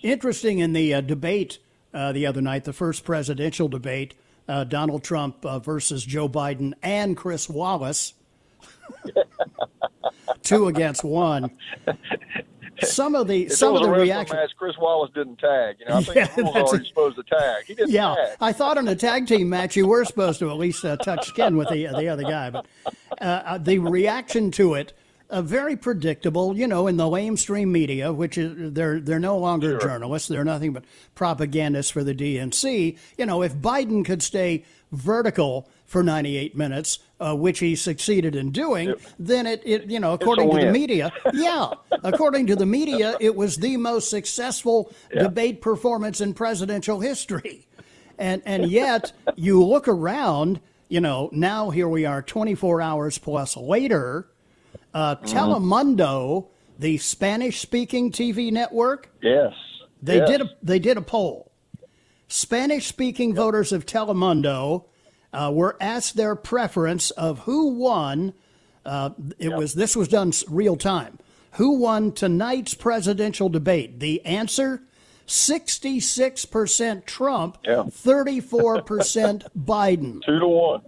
Interesting 0.02 0.58
in 0.58 0.73
the 0.73 0.94
uh, 0.94 1.00
debate 1.02 1.58
uh, 1.96 2.12
the 2.12 2.26
other 2.26 2.40
night, 2.43 2.64
the 2.64 2.72
first 2.72 3.04
presidential 3.04 3.69
debate, 3.69 4.14
uh, 4.48 4.64
Donald 4.64 5.02
Trump 5.02 5.44
uh, 5.44 5.58
versus 5.58 6.04
Joe 6.04 6.28
Biden 6.28 6.75
and 6.82 7.16
Chris 7.16 7.48
Wallace, 7.48 8.14
two 10.43 10.69
against 10.69 11.04
one. 11.04 11.50
Some 12.82 13.14
of 13.14 13.26
the 13.26 13.46
If 13.46 13.52
some 13.54 13.75
of 13.75 13.82
the 13.82 13.88
a 13.93 13.98
reaction. 14.00 14.37
match, 14.37 14.50
Chris 14.58 14.76
Wallace 14.78 15.11
didn't 15.14 15.38
tag. 15.38 15.76
You 15.80 15.87
know, 15.87 15.97
I 15.97 16.02
think 16.02 16.16
Yeah, 16.16 16.26
the 16.37 16.42
rules 16.42 16.54
that's 16.54 16.68
already 16.68 16.85
it. 16.85 16.88
supposed 16.88 17.16
to 17.16 17.23
tag. 17.23 17.64
He 17.66 17.75
didn't 17.75 17.90
Yeah, 17.90 18.14
tag. 18.14 18.37
I 18.40 18.52
thought 18.52 18.76
in 18.76 18.87
a 18.87 18.94
tag 18.94 19.26
team 19.26 19.49
match 19.49 19.76
you 19.76 19.87
were 19.87 20.04
supposed 20.04 20.38
to 20.40 20.50
at 20.50 20.59
least 20.59 20.85
uh, 20.85 20.97
touch 20.97 21.26
skin 21.26 21.56
with 21.56 21.68
the 21.70 21.87
the 21.87 22.09
other 22.09 22.23
guy, 22.25 22.50
but 22.50 22.66
uh, 23.20 23.25
uh, 23.25 23.59
the 23.59 23.78
reaction 23.78 24.50
to 24.52 24.75
it. 24.75 24.92
Uh, 25.28 25.42
very 25.42 25.76
predictable, 25.76 26.56
you 26.56 26.68
know, 26.68 26.87
in 26.87 26.97
the 26.97 27.04
lamestream 27.04 27.66
media, 27.66 28.12
which 28.12 28.38
is 28.38 28.73
they're 28.73 29.00
they're 29.00 29.18
no 29.18 29.37
longer 29.37 29.76
journalists; 29.78 30.28
they're 30.28 30.45
nothing 30.45 30.73
but 30.73 30.85
propagandists 31.16 31.90
for 31.90 32.04
the 32.04 32.14
DNC. 32.14 32.97
You 33.18 33.26
know, 33.26 33.42
if 33.42 33.52
Biden 33.56 34.04
could 34.04 34.23
stay 34.23 34.64
vertical 34.92 35.68
for 35.85 36.04
98 36.04 36.56
minutes, 36.56 37.00
uh, 37.21 37.35
which 37.35 37.59
he 37.59 37.75
succeeded 37.75 38.37
in 38.37 38.52
doing, 38.52 38.95
then 39.18 39.47
it, 39.47 39.62
it 39.64 39.90
you 39.90 39.99
know, 39.99 40.12
according 40.12 40.50
to 40.50 40.61
the 40.61 40.71
media, 40.71 41.12
yeah, 41.33 41.71
according 42.04 42.47
to 42.47 42.56
the 42.56 42.66
media, 42.66 43.16
it 43.21 43.35
was 43.35 43.56
the 43.56 43.76
most 43.76 44.11
successful 44.11 44.92
debate 45.11 45.61
performance 45.61 46.21
in 46.21 46.35
presidential 46.35 47.00
history. 47.00 47.66
And 48.18 48.42
and 48.47 48.71
yet 48.71 49.12
you 49.35 49.62
look 49.64 49.88
around, 49.88 50.61
you 50.88 51.00
know, 51.00 51.30
now 51.33 51.71
here 51.71 51.88
we 51.88 52.04
are 52.04 52.23
24 52.23 52.80
hours 52.80 53.18
plus 53.18 53.56
later, 53.56 54.28
uh, 54.96 55.14
Telemundo, 55.16 56.46
the 56.78 56.96
Spanish 56.96 57.60
speaking 57.60 58.10
TV 58.10 58.50
network, 58.50 59.10
Yes. 59.22 59.52
they 60.02 60.16
Yes. 60.16 60.28
did 60.28 60.40
a 60.40 60.50
they 60.62 60.78
did 60.78 60.96
a 60.96 61.02
poll. 61.02 61.52
Spanish 62.28 62.86
speaking 62.86 63.34
voters 63.34 63.72
of 63.72 63.84
Telemundo 63.84 64.84
uh, 65.34 65.50
were 65.54 65.76
asked 65.80 66.16
their 66.16 66.34
preference 66.34 67.10
of 67.10 67.40
who 67.40 67.74
won. 67.74 68.32
Uh, 68.86 69.10
it 69.38 69.52
was 69.52 69.74
this 69.74 69.94
was 69.94 70.08
done 70.08 70.32
real 70.48 70.76
time. 70.76 71.18
Who 71.52 71.78
won 71.78 72.12
tonight's 72.12 72.72
presidential 72.74 73.48
debate? 73.50 74.00
The 74.00 74.24
answer: 74.24 74.82
sixty-six 75.26 76.44
percent 76.46 77.06
Trump, 77.06 77.58
Yeah. 77.64 77.84
thirty-four 77.90 78.82
percent 78.82 79.44
Biden, 79.56 80.22
two 80.24 80.38
to 80.38 80.48
one. 80.48 80.82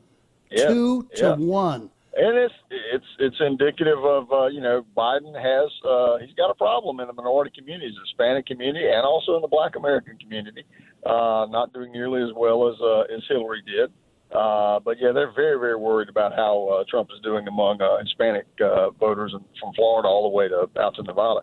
Yeah. 0.51 0.69
two 0.69 1.09
to 1.17 1.25
yeah. 1.25 1.35
one. 1.37 1.91
And 2.19 2.37
it's 2.37 2.55
it's 2.71 3.07
it's 3.21 3.37
indicative 3.39 4.03
of 4.05 4.33
uh, 4.33 4.47
you 4.49 4.61
know 4.61 4.85
Biden 4.97 5.39
has 5.39 5.71
uh, 5.87 6.19
he's 6.19 6.35
got 6.35 6.51
a 6.51 6.55
problem 6.55 6.99
in 6.99 7.07
the 7.07 7.13
minority 7.13 7.53
communities, 7.57 7.95
the 7.95 8.01
Hispanic 8.01 8.45
community, 8.45 8.87
and 8.87 9.07
also 9.07 9.37
in 9.37 9.43
the 9.43 9.47
Black 9.47 9.77
American 9.77 10.19
community, 10.19 10.65
uh, 11.07 11.47
not 11.49 11.73
doing 11.73 11.93
nearly 11.93 12.21
as 12.23 12.31
well 12.35 12.69
as 12.69 12.75
uh, 12.83 13.15
as 13.15 13.23
Hillary 13.29 13.63
did. 13.65 13.93
Uh, 14.35 14.81
but 14.81 14.97
yeah, 15.01 15.13
they're 15.13 15.33
very, 15.33 15.59
very 15.59 15.77
worried 15.77 16.09
about 16.09 16.35
how 16.35 16.69
uh, 16.69 16.85
Trump 16.91 17.09
is 17.15 17.21
doing 17.23 17.47
among 17.47 17.81
uh, 17.81 18.03
Hispanic 18.03 18.47
uh, 18.61 18.91
voters 18.91 19.33
from 19.61 19.73
Florida 19.75 20.09
all 20.09 20.29
the 20.29 20.37
way 20.37 20.49
to 20.49 20.69
out 20.81 20.97
to 20.97 21.03
Nevada. 21.03 21.41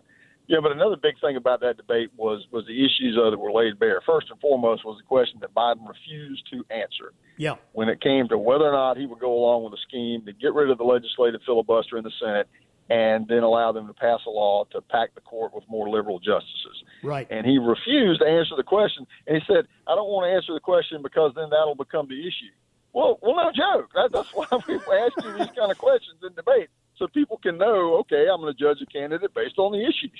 Yeah, 0.48 0.58
but 0.62 0.70
another 0.72 0.96
big 0.96 1.18
thing 1.20 1.36
about 1.36 1.60
that 1.60 1.76
debate 1.76 2.10
was 2.16 2.46
was 2.52 2.64
the 2.66 2.84
issues 2.84 3.16
that 3.16 3.36
were 3.36 3.52
laid 3.52 3.78
bare. 3.78 4.00
First 4.06 4.28
and 4.30 4.38
foremost 4.40 4.84
was 4.84 4.96
the 4.98 5.04
question 5.04 5.38
that 5.40 5.52
Biden 5.54 5.86
refused 5.88 6.46
to 6.52 6.64
answer 6.72 7.12
Yeah. 7.36 7.56
when 7.72 7.88
it 7.88 8.00
came 8.00 8.28
to 8.28 8.38
whether 8.38 8.64
or 8.64 8.72
not 8.72 8.96
he 8.96 9.06
would 9.06 9.18
go 9.18 9.32
along 9.34 9.64
with 9.64 9.72
a 9.74 9.82
scheme 9.88 10.24
to 10.26 10.32
get 10.32 10.54
rid 10.54 10.70
of 10.70 10.78
the 10.78 10.84
legislative 10.84 11.40
filibuster 11.44 11.96
in 11.98 12.04
the 12.04 12.12
Senate 12.20 12.48
and 12.88 13.26
then 13.26 13.42
allow 13.42 13.72
them 13.72 13.88
to 13.88 13.92
pass 13.94 14.20
a 14.26 14.30
law 14.30 14.62
to 14.70 14.80
pack 14.80 15.12
the 15.16 15.20
court 15.20 15.52
with 15.52 15.64
more 15.68 15.88
liberal 15.88 16.20
justices. 16.20 16.84
Right. 17.02 17.26
And 17.30 17.44
he 17.44 17.58
refused 17.58 18.20
to 18.20 18.26
answer 18.28 18.54
the 18.56 18.62
question. 18.62 19.08
And 19.26 19.36
he 19.36 19.42
said, 19.52 19.66
I 19.88 19.96
don't 19.96 20.08
want 20.08 20.30
to 20.30 20.32
answer 20.36 20.54
the 20.54 20.60
question 20.60 21.02
because 21.02 21.32
then 21.34 21.50
that'll 21.50 21.74
become 21.74 22.06
the 22.08 22.20
issue. 22.20 22.54
Well, 22.92 23.18
well, 23.20 23.34
no 23.34 23.50
joke. 23.50 23.90
That, 23.94 24.12
that's 24.12 24.30
why 24.32 24.46
we 24.68 24.76
ask 24.76 25.12
you 25.24 25.32
these 25.36 25.50
kind 25.58 25.72
of 25.72 25.78
questions 25.78 26.18
in 26.22 26.32
debate 26.34 26.68
so 26.98 27.06
people 27.08 27.38
can 27.42 27.58
know, 27.58 27.96
okay, 28.00 28.26
I'm 28.32 28.40
going 28.40 28.54
to 28.54 28.58
judge 28.58 28.78
a 28.82 28.86
candidate 28.86 29.34
based 29.34 29.58
on 29.58 29.72
the 29.72 29.82
issues. 29.82 30.10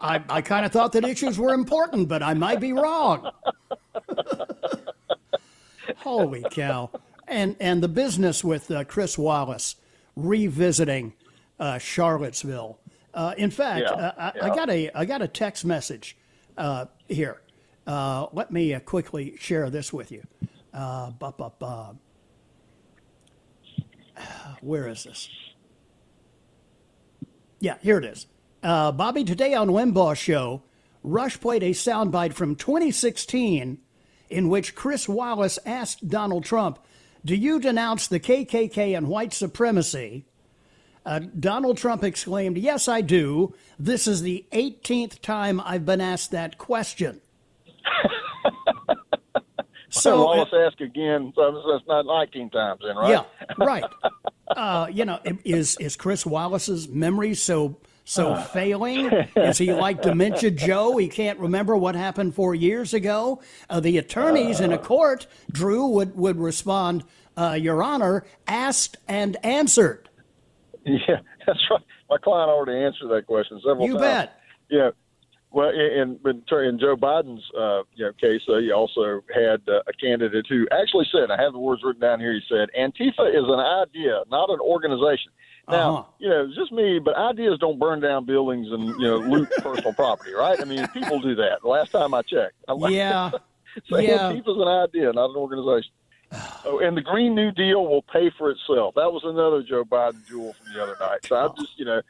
I, 0.00 0.22
I 0.28 0.42
kind 0.42 0.66
of 0.66 0.72
thought 0.72 0.92
that 0.92 1.04
issues 1.04 1.38
were 1.38 1.54
important, 1.54 2.08
but 2.08 2.22
I 2.22 2.34
might 2.34 2.60
be 2.60 2.72
wrong. 2.72 3.30
Holy 5.98 6.44
cow! 6.50 6.90
And 7.26 7.56
and 7.60 7.82
the 7.82 7.88
business 7.88 8.44
with 8.44 8.70
uh, 8.70 8.84
Chris 8.84 9.16
Wallace 9.18 9.76
revisiting 10.14 11.14
uh, 11.58 11.78
Charlottesville. 11.78 12.78
Uh, 13.14 13.34
in 13.38 13.50
fact, 13.50 13.86
Yeah, 13.88 13.92
uh, 13.94 14.32
I, 14.42 14.50
I 14.50 14.54
got 14.54 14.68
a 14.70 14.90
I 14.94 15.04
got 15.04 15.22
a 15.22 15.28
text 15.28 15.64
message 15.64 16.16
uh, 16.58 16.86
here. 17.08 17.40
Uh, 17.86 18.26
let 18.32 18.50
me 18.50 18.74
uh, 18.74 18.80
quickly 18.80 19.36
share 19.38 19.70
this 19.70 19.92
with 19.92 20.10
you. 20.12 20.22
Uh, 20.74 21.10
bu- 21.10 21.32
bu- 21.58 21.96
Where 24.60 24.88
is 24.88 25.04
this? 25.04 25.28
Yeah, 27.66 27.78
here 27.82 27.98
it 27.98 28.04
is. 28.04 28.28
Uh, 28.62 28.92
Bobby, 28.92 29.24
today 29.24 29.52
on 29.52 29.66
Limbaugh 29.66 30.16
Show, 30.16 30.62
Rush 31.02 31.40
played 31.40 31.64
a 31.64 31.70
soundbite 31.70 32.32
from 32.32 32.54
2016 32.54 33.78
in 34.30 34.48
which 34.48 34.76
Chris 34.76 35.08
Wallace 35.08 35.58
asked 35.66 36.08
Donald 36.08 36.44
Trump, 36.44 36.78
Do 37.24 37.34
you 37.34 37.58
denounce 37.58 38.06
the 38.06 38.20
KKK 38.20 38.96
and 38.96 39.08
white 39.08 39.32
supremacy? 39.32 40.26
Uh, 41.04 41.22
Donald 41.40 41.76
Trump 41.76 42.04
exclaimed, 42.04 42.56
Yes, 42.56 42.86
I 42.86 43.00
do. 43.00 43.52
This 43.80 44.06
is 44.06 44.22
the 44.22 44.46
18th 44.52 45.20
time 45.20 45.60
I've 45.60 45.84
been 45.84 46.00
asked 46.00 46.30
that 46.30 46.58
question. 46.58 47.20
So 49.88 50.24
Wallace 50.24 50.50
ask 50.52 50.80
again. 50.80 51.32
So 51.34 51.62
that's 51.72 51.86
not 51.86 52.04
19 52.04 52.50
times 52.50 52.80
then, 52.84 52.96
right? 52.96 53.10
Yeah, 53.10 53.24
right. 53.56 53.84
Uh, 54.48 54.86
you 54.92 55.04
know, 55.04 55.18
is 55.44 55.76
is 55.80 55.96
Chris 55.96 56.24
Wallace's 56.24 56.88
memory 56.88 57.34
so 57.34 57.76
so 58.04 58.36
failing? 58.36 59.06
Is 59.36 59.58
he 59.58 59.72
like 59.72 60.02
dementia 60.02 60.50
Joe? 60.50 60.96
He 60.96 61.08
can't 61.08 61.38
remember 61.38 61.76
what 61.76 61.94
happened 61.94 62.34
four 62.34 62.54
years 62.54 62.94
ago. 62.94 63.40
Uh, 63.68 63.80
the 63.80 63.98
attorneys 63.98 64.60
in 64.60 64.72
a 64.72 64.78
court, 64.78 65.26
Drew 65.50 65.86
would 65.88 66.16
would 66.16 66.38
respond, 66.38 67.04
uh, 67.36 67.58
"Your 67.60 67.82
Honor, 67.82 68.24
asked 68.46 68.96
and 69.08 69.36
answered." 69.44 70.08
Yeah, 70.84 70.98
that's 71.46 71.58
right. 71.70 71.82
My 72.08 72.18
client 72.18 72.48
already 72.48 72.78
answered 72.84 73.08
that 73.08 73.26
question 73.26 73.60
several 73.64 73.86
You 73.86 73.94
times. 73.94 74.02
You 74.02 74.08
bet. 74.08 74.40
Yeah. 74.70 74.90
Well, 75.56 75.70
in 75.70 76.20
in, 76.22 76.42
in 76.52 76.78
Joe 76.78 76.96
Biden's 76.96 77.42
uh, 77.58 77.82
you 77.94 78.04
know 78.04 78.12
case, 78.20 78.42
uh, 78.46 78.58
he 78.58 78.72
also 78.72 79.22
had 79.34 79.62
uh, 79.66 79.80
a 79.88 79.92
candidate 79.98 80.44
who 80.50 80.66
actually 80.70 81.06
said, 81.10 81.30
I 81.30 81.40
have 81.42 81.54
the 81.54 81.58
words 81.58 81.80
written 81.82 82.02
down 82.02 82.20
here. 82.20 82.34
He 82.34 82.42
said, 82.46 82.68
"Antifa 82.78 83.26
is 83.30 83.44
an 83.48 83.58
idea, 83.58 84.22
not 84.30 84.50
an 84.50 84.60
organization." 84.60 85.32
Now, 85.66 85.96
Uh-huh. 85.96 86.02
you 86.18 86.28
know, 86.28 86.44
it's 86.44 86.54
just 86.56 86.72
me, 86.72 86.98
but 86.98 87.16
ideas 87.16 87.58
don't 87.58 87.78
burn 87.78 88.00
down 88.00 88.26
buildings 88.26 88.68
and 88.70 88.84
you 89.00 89.08
know 89.08 89.16
loot 89.16 89.48
personal 89.62 89.94
property, 89.94 90.34
right? 90.34 90.60
I 90.60 90.64
mean, 90.66 90.86
people 90.88 91.20
do 91.20 91.34
that. 91.36 91.62
The 91.62 91.68
last 91.68 91.90
time 91.90 92.12
I 92.12 92.20
checked, 92.20 92.56
I'm 92.68 92.78
like, 92.78 92.92
Yeah, 92.92 93.30
so 93.88 93.96
yeah. 93.98 94.30
Antifa's 94.30 94.60
an 94.60 94.68
idea, 94.68 95.10
not 95.14 95.30
an 95.30 95.36
organization. 95.36 95.90
Oh, 96.68 96.80
and 96.80 96.96
the 96.96 97.00
Green 97.00 97.34
New 97.36 97.52
Deal 97.52 97.86
will 97.86 98.02
pay 98.02 98.28
for 98.36 98.50
itself. 98.50 98.96
That 98.96 99.10
was 99.12 99.22
another 99.24 99.62
Joe 99.62 99.84
Biden 99.84 100.26
jewel 100.26 100.52
from 100.52 100.74
the 100.74 100.82
other 100.82 100.96
night. 101.00 101.20
So 101.24 101.36
I'm 101.36 101.54
just, 101.56 101.78
you 101.78 101.84
know, 101.84 102.02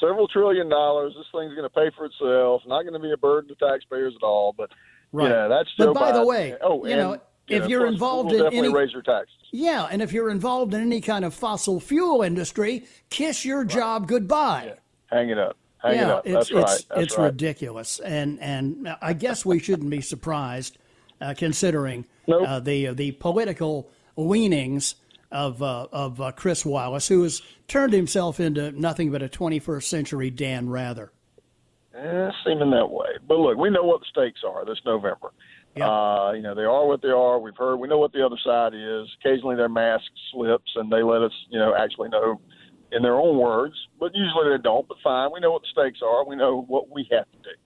several 0.00 0.28
trillion 0.28 0.68
dollars. 0.68 1.14
This 1.16 1.26
thing's 1.32 1.54
going 1.54 1.68
to 1.68 1.70
pay 1.70 1.90
for 1.96 2.04
itself. 2.06 2.62
Not 2.66 2.82
going 2.82 2.94
to 2.94 2.98
be 3.00 3.12
a 3.12 3.16
burden 3.16 3.48
to 3.48 3.54
taxpayers 3.56 4.14
at 4.20 4.24
all. 4.24 4.54
But 4.56 4.70
Right. 5.12 5.30
yeah, 5.30 5.48
that's 5.48 5.70
But 5.78 5.84
Joe 5.86 5.94
by 5.94 6.12
the 6.12 6.24
way, 6.26 6.56
oh, 6.60 6.84
you 6.84 6.92
and, 6.92 7.00
know, 7.00 7.18
if 7.48 7.62
of 7.64 7.70
you're 7.70 7.86
involved 7.86 8.32
we'll 8.32 8.46
in 8.48 8.54
any- 8.54 8.72
raise 8.72 8.92
your 8.92 9.02
taxes. 9.02 9.34
yeah. 9.52 9.86
And 9.90 10.02
if 10.02 10.12
you're 10.12 10.30
involved 10.30 10.74
in 10.74 10.80
any 10.80 11.00
kind 11.00 11.24
of 11.24 11.32
fossil 11.32 11.78
fuel 11.80 12.22
industry, 12.22 12.84
kiss 13.08 13.44
your 13.44 13.64
job 13.64 14.08
goodbye. 14.08 14.74
Hang 15.06 15.30
it 15.30 15.38
up. 15.38 15.56
Hang 15.78 15.92
it 15.94 15.96
yeah, 15.98 16.14
up. 16.14 16.26
it's 16.26 16.34
That's 16.34 16.52
right. 16.52 16.62
it's 16.64 16.84
That's 16.84 17.00
it's 17.02 17.18
right. 17.18 17.24
ridiculous, 17.26 18.00
and 18.00 18.40
and 18.40 18.88
I 19.00 19.12
guess 19.12 19.46
we 19.46 19.58
shouldn't 19.60 19.90
be 19.90 20.00
surprised, 20.00 20.78
uh, 21.20 21.34
considering 21.36 22.06
Nope. 22.26 22.48
uh, 22.48 22.60
the 22.60 22.86
the 22.94 23.12
political 23.12 23.88
leanings 24.16 24.96
of 25.30 25.62
uh, 25.62 25.86
of 25.92 26.20
uh, 26.20 26.32
Chris 26.32 26.64
Wallace, 26.64 27.08
who 27.08 27.22
has 27.22 27.42
turned 27.68 27.92
himself 27.92 28.40
into 28.40 28.72
nothing 28.72 29.10
but 29.10 29.22
a 29.22 29.28
21st 29.28 29.84
century 29.84 30.30
Dan 30.30 30.68
Rather. 30.68 31.12
Eh, 31.94 32.30
seeming 32.44 32.70
that 32.70 32.90
way. 32.90 33.08
But 33.26 33.38
look, 33.38 33.56
we 33.56 33.70
know 33.70 33.82
what 33.82 34.00
the 34.00 34.06
stakes 34.10 34.40
are 34.46 34.64
this 34.64 34.78
November. 34.84 35.32
Yeah. 35.76 35.88
Uh, 35.88 36.32
you 36.32 36.42
know, 36.42 36.54
they 36.54 36.62
are 36.62 36.86
what 36.86 37.02
they 37.02 37.08
are. 37.08 37.38
We've 37.38 37.56
heard, 37.56 37.76
we 37.76 37.88
know 37.88 37.98
what 37.98 38.12
the 38.12 38.24
other 38.24 38.36
side 38.44 38.72
is. 38.74 39.08
Occasionally 39.20 39.56
their 39.56 39.68
mask 39.68 40.04
slips 40.32 40.72
and 40.76 40.90
they 40.90 41.02
let 41.02 41.22
us, 41.22 41.32
you 41.50 41.58
know, 41.58 41.74
actually 41.74 42.08
know 42.10 42.40
in 42.92 43.02
their 43.02 43.16
own 43.16 43.38
words, 43.38 43.74
but 43.98 44.14
usually 44.14 44.50
they 44.50 44.62
don't. 44.62 44.86
But 44.88 44.98
fine, 45.02 45.30
we 45.32 45.40
know 45.40 45.50
what 45.52 45.62
the 45.62 45.68
stakes 45.68 46.00
are. 46.02 46.26
We 46.26 46.36
know 46.36 46.62
what 46.68 46.90
we 46.90 47.08
have 47.12 47.30
to 47.30 47.38
do. 47.38 47.56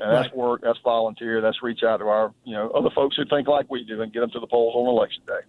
And 0.00 0.12
that's 0.12 0.28
Right. 0.28 0.36
work, 0.36 0.60
that's 0.62 0.78
volunteer, 0.82 1.40
that's 1.40 1.62
reach 1.62 1.82
out 1.82 1.98
to 1.98 2.06
our, 2.08 2.34
you 2.44 2.54
know, 2.54 2.70
other 2.70 2.90
folks 2.94 3.16
who 3.16 3.24
think 3.26 3.48
like 3.48 3.70
we 3.70 3.84
do 3.84 4.02
and 4.02 4.12
get 4.12 4.20
them 4.20 4.30
to 4.30 4.40
the 4.40 4.46
polls 4.46 4.74
on 4.74 4.86
election 4.88 5.22
day. 5.26 5.40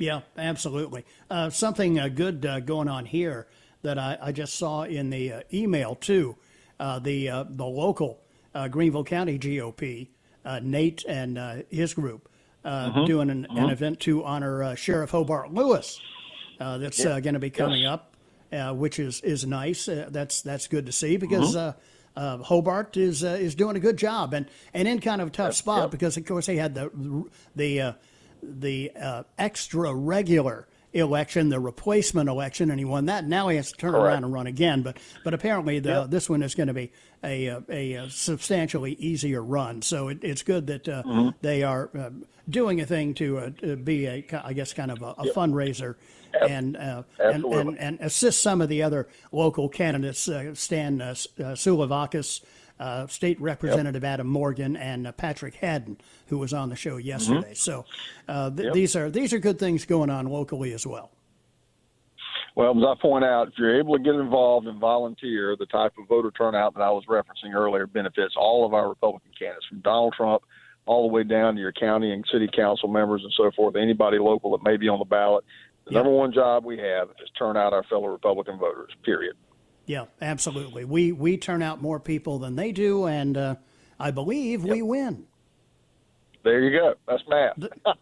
Yeah, 0.00 0.22
absolutely. 0.38 1.04
Uh, 1.30 1.50
something 1.50 1.98
uh, 1.98 2.08
good 2.08 2.46
uh, 2.46 2.60
going 2.60 2.88
on 2.88 3.04
here 3.04 3.46
that 3.82 3.98
I, 3.98 4.16
I 4.20 4.32
just 4.32 4.54
saw 4.54 4.82
in 4.82 5.10
the 5.10 5.32
uh, 5.32 5.40
email 5.52 5.94
too. 5.94 6.36
Uh, 6.78 6.98
the 6.98 7.28
uh, 7.28 7.44
the 7.46 7.66
local 7.66 8.18
uh, 8.54 8.68
Greenville 8.68 9.04
County 9.04 9.38
GOP, 9.38 10.08
uh, 10.44 10.58
Nate 10.62 11.04
and 11.06 11.36
uh, 11.36 11.56
his 11.68 11.92
group, 11.92 12.30
uh, 12.64 13.04
doing 13.04 13.28
an, 13.28 13.46
an 13.50 13.68
event 13.68 14.00
to 14.00 14.24
honor 14.24 14.62
uh, 14.62 14.74
Sheriff 14.74 15.10
Hobart 15.10 15.52
Lewis. 15.52 16.00
Uh, 16.58 16.78
that's 16.78 17.04
uh, 17.04 17.20
going 17.20 17.34
to 17.34 17.40
be 17.40 17.50
coming 17.50 17.84
up, 17.84 18.14
uh, 18.54 18.72
which 18.72 18.98
is 18.98 19.20
is 19.20 19.46
nice. 19.46 19.86
Uh, 19.86 20.08
that's 20.10 20.40
that's 20.40 20.66
good 20.66 20.86
to 20.86 20.92
see 20.92 21.18
because. 21.18 21.54
Uh, 21.54 21.74
uh, 22.16 22.38
Hobart 22.38 22.96
is 22.96 23.22
uh, 23.22 23.38
is 23.40 23.54
doing 23.54 23.76
a 23.76 23.80
good 23.80 23.96
job 23.96 24.34
and, 24.34 24.46
and 24.74 24.88
in 24.88 24.98
kind 24.98 25.20
of 25.20 25.28
a 25.28 25.30
tough 25.30 25.54
spot 25.54 25.82
yep. 25.82 25.90
because 25.92 26.16
of 26.16 26.26
course 26.26 26.44
he 26.44 26.56
had 26.56 26.74
the 26.74 26.90
the 27.54 27.80
uh, 27.80 27.92
the 28.42 28.90
uh, 29.00 29.22
extra 29.38 29.94
regular 29.94 30.66
election, 30.92 31.50
the 31.50 31.60
replacement 31.60 32.28
election, 32.28 32.70
and 32.70 32.78
he 32.80 32.84
won 32.84 33.06
that. 33.06 33.24
Now 33.24 33.48
he 33.48 33.56
has 33.56 33.70
to 33.70 33.76
turn 33.78 33.92
Correct. 33.92 34.04
around 34.04 34.24
and 34.24 34.32
run 34.32 34.46
again. 34.48 34.82
But 34.82 34.96
but 35.24 35.34
apparently 35.34 35.78
the, 35.78 36.06
this 36.08 36.28
one 36.28 36.42
is 36.42 36.54
going 36.54 36.66
to 36.66 36.74
be 36.74 36.90
a, 37.22 37.46
a, 37.68 37.94
a 37.94 38.10
substantially 38.10 38.94
easier 38.94 39.42
run. 39.42 39.82
So 39.82 40.08
it, 40.08 40.18
it's 40.22 40.42
good 40.42 40.66
that 40.66 40.88
uh, 40.88 41.02
Mm-hmm. 41.04 41.28
they 41.42 41.62
are 41.62 41.90
uh, 41.96 42.10
doing 42.48 42.80
a 42.80 42.86
thing 42.86 43.14
to, 43.14 43.38
uh, 43.38 43.50
to 43.60 43.76
be 43.76 44.06
a 44.06 44.24
I 44.44 44.52
guess 44.52 44.72
kind 44.72 44.90
of 44.90 45.00
a, 45.02 45.14
a 45.18 45.32
fundraiser. 45.32 45.94
And, 46.48 46.76
uh, 46.76 47.02
and 47.18 47.44
and 47.44 47.76
and 47.80 47.98
assist 48.00 48.40
some 48.40 48.60
of 48.60 48.68
the 48.68 48.84
other 48.84 49.08
local 49.32 49.68
candidates, 49.68 50.28
uh, 50.28 50.54
Stan 50.54 51.00
uh, 51.02 51.06
S- 51.10 51.26
uh, 52.80 53.06
State 53.06 53.40
Representative 53.40 54.02
Adam 54.02 54.26
Morgan, 54.26 54.76
and 54.76 55.06
uh, 55.06 55.12
Patrick 55.12 55.54
Haddon, 55.54 55.98
who 56.28 56.38
was 56.38 56.52
on 56.52 56.70
the 56.70 56.76
show 56.76 56.96
yesterday. 56.96 57.54
So 57.54 57.84
uh, 58.26 58.50
th- 58.50 58.72
these 58.72 58.96
are 58.96 59.10
these 59.10 59.32
are 59.32 59.38
good 59.38 59.58
things 59.58 59.84
going 59.84 60.10
on 60.10 60.26
locally 60.26 60.72
as 60.72 60.86
well. 60.86 61.10
Well, 62.56 62.76
as 62.76 62.84
I 62.84 63.00
point 63.00 63.24
out, 63.24 63.48
if 63.48 63.54
you're 63.58 63.78
able 63.78 63.96
to 63.96 64.02
get 64.02 64.14
involved 64.14 64.66
and 64.66 64.80
volunteer, 64.80 65.54
the 65.56 65.66
type 65.66 65.92
of 65.98 66.08
voter 66.08 66.32
turnout 66.32 66.74
that 66.74 66.82
I 66.82 66.90
was 66.90 67.04
referencing 67.08 67.54
earlier 67.54 67.86
benefits 67.86 68.34
all 68.36 68.66
of 68.66 68.74
our 68.74 68.88
Republican 68.88 69.30
candidates, 69.38 69.66
from 69.66 69.80
Donald 69.80 70.14
Trump 70.16 70.42
all 70.86 71.06
the 71.06 71.12
way 71.12 71.22
down 71.22 71.54
to 71.54 71.60
your 71.60 71.72
county 71.72 72.12
and 72.12 72.24
city 72.32 72.48
council 72.54 72.88
members 72.88 73.22
and 73.22 73.32
so 73.36 73.50
forth, 73.54 73.76
anybody 73.76 74.18
local 74.18 74.50
that 74.52 74.64
may 74.64 74.76
be 74.76 74.88
on 74.88 74.98
the 74.98 75.04
ballot. 75.04 75.44
The 75.86 75.92
number 75.92 76.10
one 76.10 76.32
job 76.32 76.64
we 76.64 76.78
have 76.78 77.10
is 77.22 77.30
turn 77.38 77.56
out 77.56 77.72
our 77.72 77.84
fellow 77.84 78.08
Republican 78.08 78.58
voters, 78.58 78.90
period. 79.04 79.36
Yeah, 79.90 80.04
absolutely. 80.22 80.84
We 80.84 81.10
we 81.10 81.36
turn 81.36 81.62
out 81.62 81.82
more 81.82 81.98
people 81.98 82.38
than 82.38 82.54
they 82.54 82.70
do, 82.70 83.06
and 83.06 83.36
uh, 83.36 83.54
I 83.98 84.12
believe 84.12 84.62
we 84.62 84.82
win. 84.82 85.24
There 86.44 86.60
you 86.60 86.78
go. 86.78 86.94
That's 87.08 87.24
math. 87.26 87.58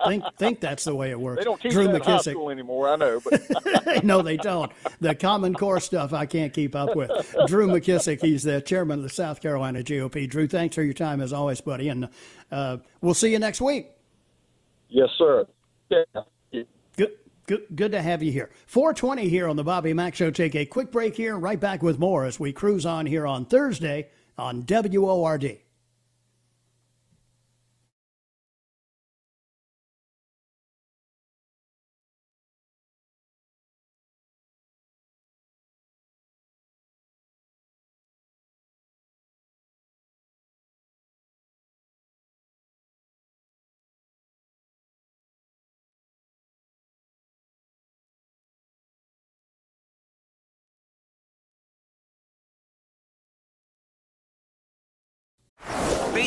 think 0.07 0.23
think 0.37 0.61
that's 0.61 0.85
the 0.85 0.95
way 0.95 1.11
it 1.11 1.19
works. 1.19 1.39
They 1.39 1.45
don't 1.45 1.59
teach 1.59 1.73
Drew 1.73 1.87
that 1.87 1.95
in 1.95 2.03
high 2.03 2.19
school 2.19 2.51
anymore, 2.51 2.91
I 2.91 2.97
know, 2.97 3.23
but 3.25 4.05
no, 4.05 4.21
they 4.21 4.37
don't. 4.37 4.71
The 5.01 5.15
Common 5.15 5.55
Core 5.55 5.81
stuff 5.81 6.13
I 6.13 6.27
can't 6.27 6.53
keep 6.53 6.77
up 6.77 6.95
with. 6.95 7.11
Drew 7.47 7.67
McKissick, 7.69 8.21
he's 8.21 8.43
the 8.43 8.61
chairman 8.61 8.99
of 8.99 9.05
the 9.05 9.09
South 9.09 9.41
Carolina 9.41 9.79
GOP. 9.79 10.29
Drew, 10.29 10.47
thanks 10.47 10.75
for 10.75 10.83
your 10.83 10.93
time 10.93 11.23
as 11.23 11.33
always, 11.33 11.63
buddy, 11.63 11.89
and 11.89 12.11
uh, 12.53 12.77
we'll 13.01 13.15
see 13.15 13.33
you 13.33 13.39
next 13.39 13.63
week. 13.63 13.89
yes, 14.91 15.09
sir. 15.17 15.47
Yeah. 15.89 16.05
Good 17.49 17.65
Good, 17.75 17.93
to 17.93 18.03
have 18.03 18.23
you 18.23 18.31
here. 18.31 18.51
420 18.67 19.27
here 19.31 19.49
on 19.49 19.57
the 19.57 19.65
Bobby 19.65 19.95
Mack 19.95 20.15
Show. 20.15 20.31
Take 20.31 20.55
a 20.55 20.67
quick 20.67 20.93
break 20.93 21.17
here. 21.17 21.35
Right 21.35 21.59
back 21.59 21.83
with 21.83 21.99
more 21.99 22.27
as 22.27 22.39
we 22.39 22.53
cruise 22.53 22.85
on 22.85 23.07
here 23.07 23.27
on 23.27 23.47
Thursday 23.47 24.11
on 24.37 24.67
WORD. 24.69 25.59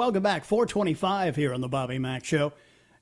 Welcome 0.00 0.22
back. 0.22 0.46
425 0.46 1.36
here 1.36 1.52
on 1.52 1.60
the 1.60 1.68
Bobby 1.68 1.98
Mack 1.98 2.24
Show. 2.24 2.54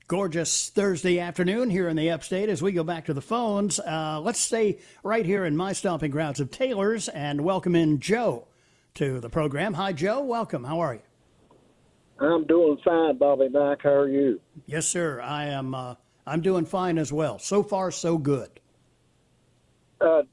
Gorgeous 0.09 0.67
Thursday 0.67 1.17
afternoon 1.17 1.69
here 1.69 1.87
in 1.87 1.95
the 1.95 2.11
upstate 2.11 2.49
as 2.49 2.61
we 2.61 2.73
go 2.73 2.83
back 2.83 3.05
to 3.05 3.13
the 3.13 3.21
phones. 3.21 3.79
Uh, 3.79 4.19
let's 4.21 4.41
stay 4.41 4.79
right 5.01 5.25
here 5.25 5.45
in 5.45 5.55
my 5.55 5.71
stomping 5.71 6.11
grounds 6.11 6.41
of 6.41 6.51
Taylor's 6.51 7.07
and 7.07 7.39
welcome 7.39 7.73
in 7.73 8.01
Joe 8.01 8.49
to 8.95 9.21
the 9.21 9.29
program. 9.29 9.75
Hi, 9.75 9.93
Joe. 9.93 10.19
Welcome. 10.19 10.65
How 10.65 10.81
are 10.81 10.95
you? 10.95 10.99
I'm 12.19 12.43
doing 12.43 12.77
fine, 12.83 13.17
Bobby 13.17 13.47
Mack. 13.47 13.83
How 13.83 13.91
are 13.91 14.09
you? 14.09 14.41
Yes, 14.65 14.85
sir. 14.85 15.21
I 15.21 15.45
am. 15.45 15.73
Uh, 15.73 15.95
I'm 16.27 16.41
doing 16.41 16.65
fine 16.65 16.97
as 16.97 17.13
well. 17.13 17.39
So 17.39 17.63
far, 17.63 17.91
so 17.91 18.17
good. 18.17 18.49
Uh, 20.01 20.23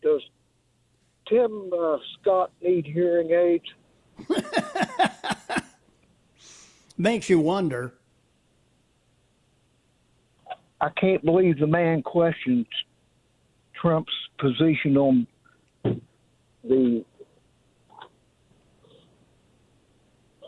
does 0.00 0.22
Tim 1.26 1.72
uh, 1.76 1.96
Scott 2.20 2.52
need 2.62 2.86
hearing 2.86 3.32
aids? 3.32 3.66
Makes 6.96 7.28
you 7.28 7.40
wonder. 7.40 7.94
I 10.80 10.90
can't 10.90 11.24
believe 11.24 11.58
the 11.58 11.66
man 11.66 12.02
questions 12.02 12.66
Trump's 13.80 14.12
position 14.38 14.96
on 14.96 15.26
the 16.62 17.04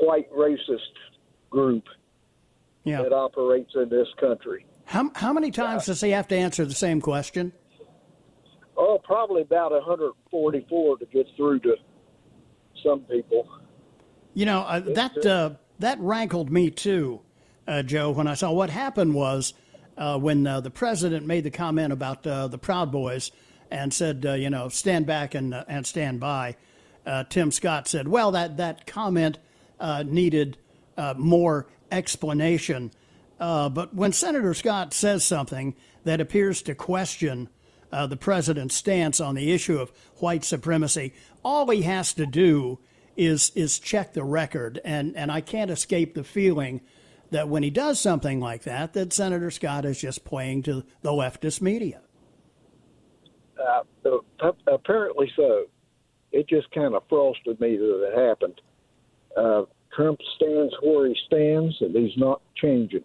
white 0.01 0.31
racist 0.33 0.93
group 1.51 1.85
Yeah. 2.85 3.03
that 3.03 3.13
operates 3.13 3.75
in 3.75 3.89
this 3.89 4.09
country. 4.21 4.65
How 4.85 5.11
how 5.15 5.33
many 5.33 5.51
times 5.51 5.87
does 5.87 6.01
he 6.01 6.11
have 6.11 6.29
to 6.29 6.37
answer 6.37 6.65
the 6.65 6.75
same 6.75 7.01
question? 7.01 7.53
Oh, 8.77 9.01
probably 9.03 9.43
about 9.43 9.73
144 9.73 10.99
to 10.99 11.07
get 11.07 11.27
through 11.37 11.61
to 11.61 11.77
some 12.85 13.01
people. 13.01 13.49
You 14.35 14.47
know 14.47 14.61
uh, 14.61 14.81
that 14.81 15.27
uh, 15.27 15.51
that 15.79 15.99
rankled 16.01 16.51
me 16.51 16.71
too, 16.71 17.21
uh, 17.67 17.83
Joe. 17.83 18.11
When 18.11 18.27
I 18.27 18.35
saw 18.35 18.53
what 18.53 18.71
happened 18.71 19.15
was 19.15 19.55
uh, 19.97 20.19
when 20.19 20.47
uh, 20.47 20.61
the 20.61 20.71
president 20.71 21.27
made 21.27 21.45
the 21.45 21.51
comment 21.51 21.93
about 21.93 22.27
uh, 22.27 22.49
the 22.49 22.59
Proud 22.59 22.93
Boys 22.93 23.33
and 23.71 23.93
said, 23.93 24.25
uh, 24.27 24.33
you 24.35 24.51
know, 24.51 24.69
stand 24.69 25.07
back 25.07 25.35
and 25.35 25.55
uh, 25.55 25.65
and 25.69 25.87
stand 25.87 26.21
by. 26.21 26.57
Tim 27.29 27.53
Scott 27.53 27.87
said, 27.87 28.09
well, 28.09 28.33
that 28.33 28.57
that 28.57 28.85
comment 28.85 29.39
needed 30.05 30.59
more 31.17 31.69
explanation. 31.93 32.91
But 33.39 33.95
when 33.95 34.13
Senator 34.13 34.55
Scott 34.55 34.93
says 34.93 35.25
something 35.25 35.77
that 36.03 36.21
appears 36.21 36.63
to 36.63 36.75
question 36.75 37.49
the 37.93 38.17
president's 38.17 38.75
stance 38.75 39.21
on 39.21 39.37
the 39.37 39.53
issue 39.53 39.79
of 39.79 39.93
white 40.17 40.45
supremacy, 40.45 41.13
all 41.45 41.71
he 41.71 41.83
has 41.83 42.13
to 42.15 42.27
do 42.27 42.81
is 43.17 43.51
is 43.55 43.79
check 43.79 44.13
the 44.13 44.25
record, 44.25 44.81
and 44.85 45.17
and 45.17 45.31
I 45.31 45.41
can't 45.41 45.71
escape 45.71 46.15
the 46.15 46.25
feeling 46.25 46.81
that 47.31 47.49
when 47.49 47.63
he 47.63 47.71
does 47.71 47.99
something 47.99 48.41
like 48.41 48.63
that, 48.63 48.93
that 48.93 49.13
Senator 49.13 49.51
Scott 49.51 49.85
is 49.85 50.01
just 50.01 50.25
playing 50.25 50.63
to 50.65 50.85
the 51.03 51.11
leftist 51.11 51.61
media. 51.61 52.01
Uh, 53.59 53.83
uh, 54.41 54.53
apparently 54.67 55.31
so. 55.35 55.67
It 56.33 56.49
just 56.49 56.71
kind 56.73 56.95
of 56.95 57.03
frosted 57.09 57.59
me 57.61 57.77
that 57.77 58.13
it 58.13 58.29
happened. 58.29 58.61
Uh, 59.37 59.63
Trump 59.95 60.21
stands 60.37 60.75
where 60.83 61.09
he 61.09 61.17
stands, 61.27 61.75
and 61.81 61.95
he's 61.95 62.17
not 62.17 62.43
changing. 62.57 63.05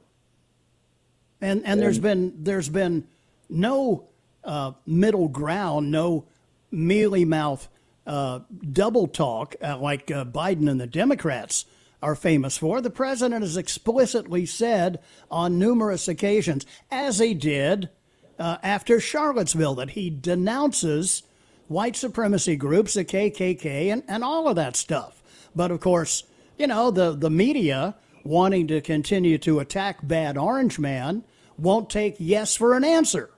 And 1.40 1.66
and 1.66 1.82
there's 1.82 2.00
been 2.00 2.44
there's 2.44 2.70
been 2.70 3.08
no 3.50 4.08
uh, 4.44 4.74
middle 4.86 5.28
ground, 5.28 5.92
no 5.92 6.26
mealy 6.70 7.26
mouth 7.26 7.68
uh, 8.12 8.42
double 8.74 9.08
talk 9.08 9.56
uh, 9.64 9.78
like 9.78 10.12
uh, 10.12 10.26
Biden 10.26 10.70
and 10.70 10.82
the 10.82 10.86
Democrats 10.86 11.64
are 12.02 12.14
famous 12.14 12.58
for. 12.58 12.82
The 12.82 12.90
president 12.90 13.42
has 13.42 13.56
explicitly 13.56 14.46
said 14.46 15.00
on 15.30 15.58
numerous 15.58 16.10
occasions, 16.10 16.66
as 16.92 17.20
he 17.20 17.34
did 17.34 17.90
uh, 18.38 18.58
after 18.62 19.00
Charlottesville, 19.00 19.76
that 19.76 19.92
he 19.92 20.10
denounces 20.10 21.24
white 21.70 21.96
supremacy 21.96 22.58
groups, 22.58 22.96
the 22.96 23.06
KKK, 23.06 23.94
and, 23.94 24.04
and 24.10 24.26
all 24.26 24.50
of 24.50 24.58
that 24.58 24.76
stuff. 24.76 25.24
But 25.56 25.72
of 25.72 25.80
course, 25.80 26.26
you 26.58 26.68
know, 26.68 26.92
the, 26.92 27.16
the 27.16 27.30
media 27.30 27.96
wanting 28.26 28.68
to 28.68 28.82
continue 28.82 29.38
to 29.38 29.60
attack 29.60 30.06
Bad 30.06 30.38
Orange 30.38 30.78
Man 30.78 31.24
won't 31.58 31.90
take 31.90 32.18
yes 32.20 32.58
for 32.58 32.76
an 32.76 32.84
answer. 32.84 33.30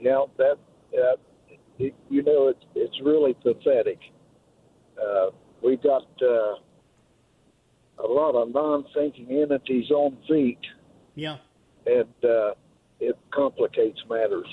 Now 0.00 0.30
that 0.38 0.56
uh, 0.96 1.16
it, 1.78 1.94
you 2.10 2.22
know, 2.22 2.48
it's 2.48 2.64
it's 2.74 3.00
really 3.02 3.34
pathetic. 3.34 3.98
Uh, 5.00 5.30
we 5.62 5.76
got 5.76 6.06
uh, 6.22 6.54
a 7.98 8.06
lot 8.06 8.34
of 8.34 8.52
non-thinking 8.52 9.30
entities 9.30 9.90
on 9.90 10.16
feet, 10.28 10.58
Yeah. 11.14 11.38
and 11.86 12.04
uh, 12.24 12.52
it 13.00 13.16
complicates 13.32 14.00
matters. 14.08 14.46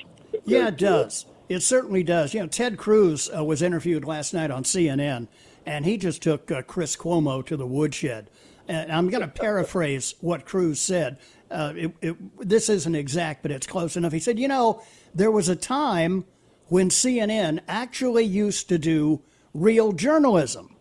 Yeah, 0.45 0.69
it 0.69 0.77
does. 0.77 1.25
It 1.49 1.61
certainly 1.61 2.03
does. 2.03 2.33
You 2.33 2.41
know, 2.41 2.47
Ted 2.47 2.77
Cruz 2.77 3.29
uh, 3.35 3.43
was 3.43 3.61
interviewed 3.61 4.05
last 4.05 4.33
night 4.33 4.51
on 4.51 4.63
CNN, 4.63 5.27
and 5.65 5.85
he 5.85 5.97
just 5.97 6.21
took 6.23 6.49
uh, 6.49 6.61
Chris 6.61 6.95
Cuomo 6.95 7.45
to 7.45 7.57
the 7.57 7.67
woodshed. 7.67 8.29
And 8.67 8.91
I'm 8.91 9.09
going 9.09 9.21
to 9.21 9.27
paraphrase 9.27 10.15
what 10.21 10.45
Cruz 10.45 10.79
said. 10.79 11.17
Uh, 11.49 11.73
it, 11.75 11.91
it, 12.01 12.47
this 12.47 12.69
isn't 12.69 12.95
exact, 12.95 13.41
but 13.41 13.51
it's 13.51 13.67
close 13.67 13.97
enough. 13.97 14.13
He 14.13 14.19
said, 14.19 14.39
You 14.39 14.47
know, 14.47 14.81
there 15.13 15.31
was 15.31 15.49
a 15.49 15.55
time 15.55 16.23
when 16.71 16.87
CNN 16.87 17.59
actually 17.67 18.23
used 18.23 18.69
to 18.69 18.77
do 18.77 19.21
real 19.53 19.91
journalism, 19.91 20.73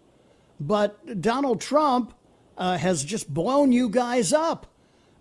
but 0.61 1.21
Donald 1.21 1.61
Trump 1.61 2.15
uh, 2.57 2.79
has 2.79 3.03
just 3.03 3.35
blown 3.35 3.73
you 3.73 3.89
guys 3.89 4.33
up. 4.33 4.69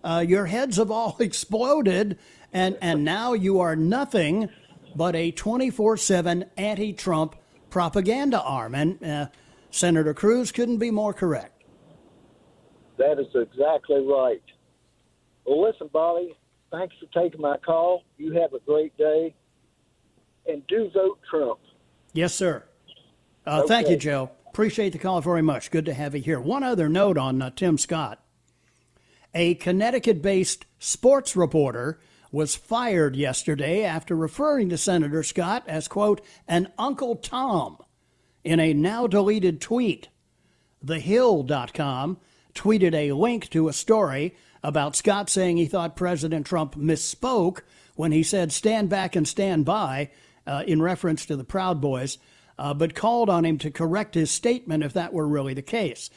Uh, 0.04 0.24
your 0.24 0.46
heads 0.46 0.76
have 0.76 0.88
all 0.88 1.16
exploded, 1.20 2.16
and, 2.52 2.78
and 2.80 3.04
now 3.04 3.32
you 3.32 3.58
are 3.58 3.74
nothing 3.74 4.48
but 4.94 5.16
a 5.16 5.32
24 5.32 5.96
7 5.96 6.44
anti 6.56 6.92
Trump 6.92 7.34
propaganda 7.68 8.40
arm. 8.40 8.76
And 8.76 9.02
uh, 9.02 9.26
Senator 9.72 10.14
Cruz 10.14 10.52
couldn't 10.52 10.78
be 10.78 10.92
more 10.92 11.12
correct. 11.12 11.64
That 12.96 13.18
is 13.18 13.34
exactly 13.34 14.06
right. 14.06 14.42
Well, 15.44 15.62
listen, 15.62 15.90
Bobby, 15.92 16.36
thanks 16.70 16.94
for 17.00 17.06
taking 17.20 17.40
my 17.40 17.56
call. 17.56 18.04
You 18.18 18.34
have 18.34 18.54
a 18.54 18.60
great 18.60 18.96
day, 18.96 19.34
and 20.46 20.66
do 20.66 20.90
vote 20.92 21.18
Trump. 21.28 21.60
Yes, 22.12 22.34
sir. 22.34 22.64
Uh, 23.46 23.62
Thank 23.62 23.88
you, 23.88 23.96
Joe. 23.96 24.30
Appreciate 24.48 24.92
the 24.92 24.98
call 24.98 25.20
very 25.20 25.42
much. 25.42 25.70
Good 25.70 25.86
to 25.86 25.94
have 25.94 26.14
you 26.14 26.22
here. 26.22 26.40
One 26.40 26.62
other 26.62 26.88
note 26.88 27.16
on 27.16 27.40
uh, 27.40 27.50
Tim 27.50 27.78
Scott. 27.78 28.22
A 29.32 29.54
Connecticut 29.54 30.20
based 30.20 30.66
sports 30.78 31.36
reporter 31.36 32.00
was 32.32 32.56
fired 32.56 33.16
yesterday 33.16 33.84
after 33.84 34.16
referring 34.16 34.68
to 34.70 34.78
Senator 34.78 35.22
Scott 35.22 35.64
as, 35.66 35.88
quote, 35.88 36.20
an 36.48 36.72
Uncle 36.78 37.16
Tom 37.16 37.78
in 38.44 38.58
a 38.58 38.72
now 38.72 39.06
deleted 39.06 39.60
tweet. 39.60 40.08
TheHill.com 40.84 42.18
tweeted 42.54 42.94
a 42.94 43.12
link 43.12 43.48
to 43.50 43.68
a 43.68 43.72
story 43.72 44.34
about 44.62 44.96
Scott 44.96 45.30
saying 45.30 45.56
he 45.56 45.66
thought 45.66 45.96
President 45.96 46.46
Trump 46.46 46.74
misspoke 46.74 47.60
when 47.96 48.12
he 48.12 48.22
said 48.22 48.52
stand 48.52 48.88
back 48.88 49.14
and 49.14 49.26
stand 49.26 49.64
by 49.64 50.10
uh, 50.50 50.64
in 50.66 50.82
reference 50.82 51.24
to 51.26 51.36
the 51.36 51.44
Proud 51.44 51.80
Boys, 51.80 52.18
uh, 52.58 52.74
but 52.74 52.96
called 52.96 53.30
on 53.30 53.44
him 53.44 53.56
to 53.58 53.70
correct 53.70 54.16
his 54.16 54.32
statement 54.32 54.82
if 54.82 54.92
that 54.94 55.12
were 55.12 55.28
really 55.28 55.54
the 55.54 55.62
case. 55.62 56.10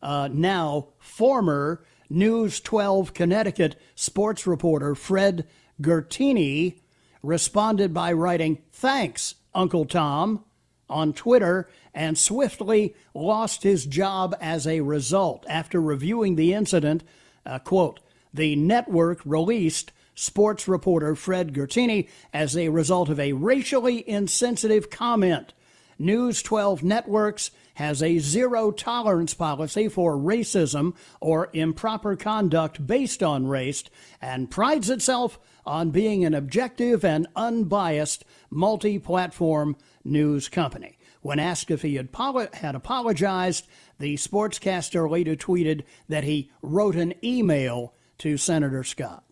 Uh, 0.00 0.28
now, 0.32 0.88
former 0.98 1.84
News 2.08 2.60
12 2.60 3.12
Connecticut 3.12 3.74
sports 3.96 4.46
reporter 4.46 4.94
Fred 4.94 5.46
Gertini 5.82 6.78
responded 7.20 7.92
by 7.92 8.12
writing, 8.12 8.62
Thanks, 8.70 9.34
Uncle 9.54 9.84
Tom, 9.84 10.44
on 10.88 11.12
Twitter 11.12 11.68
and 11.92 12.16
swiftly 12.16 12.94
lost 13.12 13.64
his 13.64 13.86
job 13.86 14.36
as 14.40 14.68
a 14.68 14.82
result. 14.82 15.44
After 15.48 15.82
reviewing 15.82 16.36
the 16.36 16.54
incident, 16.54 17.02
uh, 17.44 17.58
quote, 17.58 17.98
the 18.32 18.54
network 18.54 19.20
released 19.24 19.90
sports 20.20 20.68
reporter 20.68 21.14
Fred 21.14 21.54
Gertini 21.54 22.08
as 22.32 22.54
a 22.54 22.68
result 22.68 23.08
of 23.08 23.18
a 23.18 23.32
racially 23.32 24.06
insensitive 24.06 24.90
comment. 24.90 25.54
News 25.98 26.42
12 26.42 26.82
Networks 26.82 27.50
has 27.74 28.02
a 28.02 28.18
zero 28.18 28.70
tolerance 28.70 29.32
policy 29.32 29.88
for 29.88 30.16
racism 30.16 30.94
or 31.20 31.48
improper 31.54 32.16
conduct 32.16 32.86
based 32.86 33.22
on 33.22 33.46
race 33.46 33.84
and 34.20 34.50
prides 34.50 34.90
itself 34.90 35.38
on 35.64 35.90
being 35.90 36.24
an 36.24 36.34
objective 36.34 37.02
and 37.02 37.26
unbiased 37.34 38.24
multi 38.50 38.98
platform 38.98 39.74
news 40.04 40.48
company. 40.48 40.98
When 41.22 41.38
asked 41.38 41.70
if 41.70 41.80
he 41.82 41.94
had, 41.94 42.10
had 42.54 42.74
apologized, 42.74 43.66
the 43.98 44.16
sportscaster 44.16 45.08
later 45.08 45.36
tweeted 45.36 45.84
that 46.08 46.24
he 46.24 46.50
wrote 46.60 46.96
an 46.96 47.14
email 47.24 47.94
to 48.18 48.36
Senator 48.36 48.84
Scott 48.84 49.29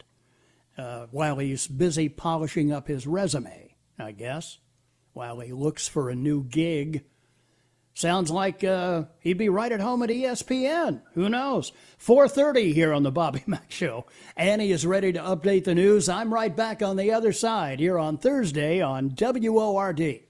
uh, 0.78 1.06
while 1.10 1.38
he's 1.38 1.66
busy 1.66 2.08
polishing 2.08 2.72
up 2.72 2.88
his 2.88 3.06
resume, 3.06 3.74
I 3.98 4.12
guess, 4.12 4.58
while 5.12 5.40
he 5.40 5.52
looks 5.52 5.88
for 5.88 6.08
a 6.08 6.14
new 6.14 6.44
gig. 6.44 7.04
Sounds 7.94 8.30
like 8.30 8.62
uh, 8.62 9.06
he'd 9.18 9.38
be 9.38 9.48
right 9.48 9.72
at 9.72 9.80
home 9.80 10.04
at 10.04 10.08
ESPN. 10.08 11.02
Who 11.14 11.28
knows? 11.28 11.72
4:30 12.00 12.72
here 12.72 12.92
on 12.92 13.02
the 13.02 13.10
Bobby 13.10 13.42
Mack 13.46 13.72
Show. 13.72 14.06
Annie 14.36 14.70
is 14.70 14.86
ready 14.86 15.12
to 15.12 15.18
update 15.18 15.64
the 15.64 15.74
news. 15.74 16.08
I'm 16.08 16.32
right 16.32 16.54
back 16.54 16.80
on 16.80 16.96
the 16.96 17.10
other 17.10 17.32
side 17.32 17.80
here 17.80 17.98
on 17.98 18.16
Thursday 18.16 18.80
on 18.80 19.16
WORD. 19.18 20.27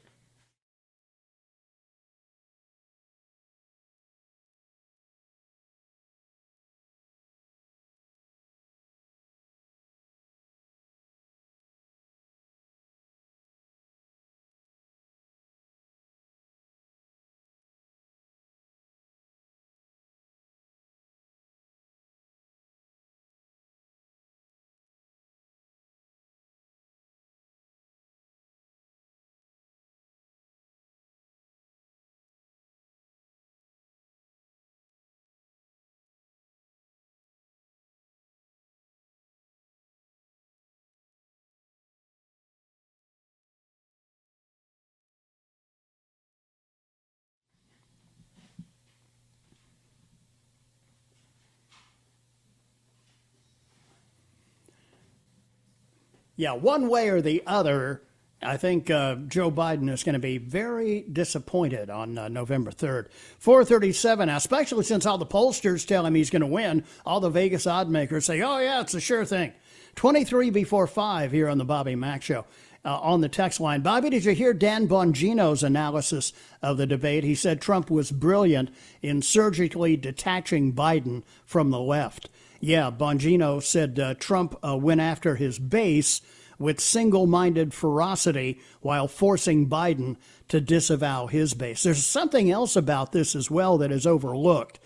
Yeah, 56.38 56.52
one 56.52 56.88
way 56.88 57.08
or 57.08 57.20
the 57.20 57.42
other, 57.48 58.00
I 58.40 58.58
think 58.58 58.88
uh, 58.90 59.16
Joe 59.26 59.50
Biden 59.50 59.90
is 59.92 60.04
going 60.04 60.12
to 60.12 60.20
be 60.20 60.38
very 60.38 61.04
disappointed 61.12 61.90
on 61.90 62.16
uh, 62.16 62.28
November 62.28 62.70
3rd. 62.70 63.08
437, 63.40 64.28
especially 64.28 64.84
since 64.84 65.04
all 65.04 65.18
the 65.18 65.26
pollsters 65.26 65.84
tell 65.84 66.06
him 66.06 66.14
he's 66.14 66.30
going 66.30 66.42
to 66.42 66.46
win. 66.46 66.84
All 67.04 67.18
the 67.18 67.28
Vegas 67.28 67.66
odd 67.66 67.90
makers 67.90 68.26
say, 68.26 68.40
oh, 68.40 68.58
yeah, 68.60 68.80
it's 68.80 68.94
a 68.94 69.00
sure 69.00 69.24
thing. 69.24 69.52
23 69.96 70.50
before 70.50 70.86
5 70.86 71.32
here 71.32 71.48
on 71.48 71.58
the 71.58 71.64
Bobby 71.64 71.96
Mack 71.96 72.22
Show. 72.22 72.44
Uh, 72.84 72.96
on 73.00 73.20
the 73.20 73.28
text 73.28 73.58
line. 73.58 73.80
Bobby, 73.80 74.08
did 74.08 74.24
you 74.24 74.32
hear 74.32 74.54
Dan 74.54 74.86
Bongino's 74.86 75.64
analysis 75.64 76.32
of 76.62 76.76
the 76.76 76.86
debate? 76.86 77.24
He 77.24 77.34
said 77.34 77.60
Trump 77.60 77.90
was 77.90 78.12
brilliant 78.12 78.70
in 79.02 79.20
surgically 79.20 79.96
detaching 79.96 80.72
Biden 80.72 81.24
from 81.44 81.70
the 81.70 81.80
left. 81.80 82.30
Yeah, 82.60 82.90
Bongino 82.90 83.62
said 83.62 83.98
uh, 83.98 84.14
Trump 84.14 84.58
uh, 84.66 84.76
went 84.76 85.00
after 85.00 85.36
his 85.36 85.58
base 85.58 86.20
with 86.58 86.80
single 86.80 87.26
minded 87.26 87.72
ferocity 87.72 88.60
while 88.80 89.06
forcing 89.06 89.68
Biden 89.68 90.16
to 90.48 90.60
disavow 90.60 91.26
his 91.26 91.54
base. 91.54 91.84
There's 91.84 92.04
something 92.04 92.50
else 92.50 92.74
about 92.74 93.12
this 93.12 93.36
as 93.36 93.50
well 93.50 93.78
that 93.78 93.92
is 93.92 94.06
overlooked. 94.06 94.80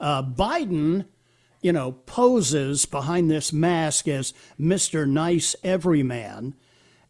Uh, 0.00 0.22
Biden, 0.22 1.06
you 1.60 1.72
know, 1.72 1.92
poses 1.92 2.86
behind 2.86 3.30
this 3.30 3.52
mask 3.52 4.08
as 4.08 4.34
Mr. 4.58 5.08
Nice 5.08 5.54
Everyman. 5.62 6.54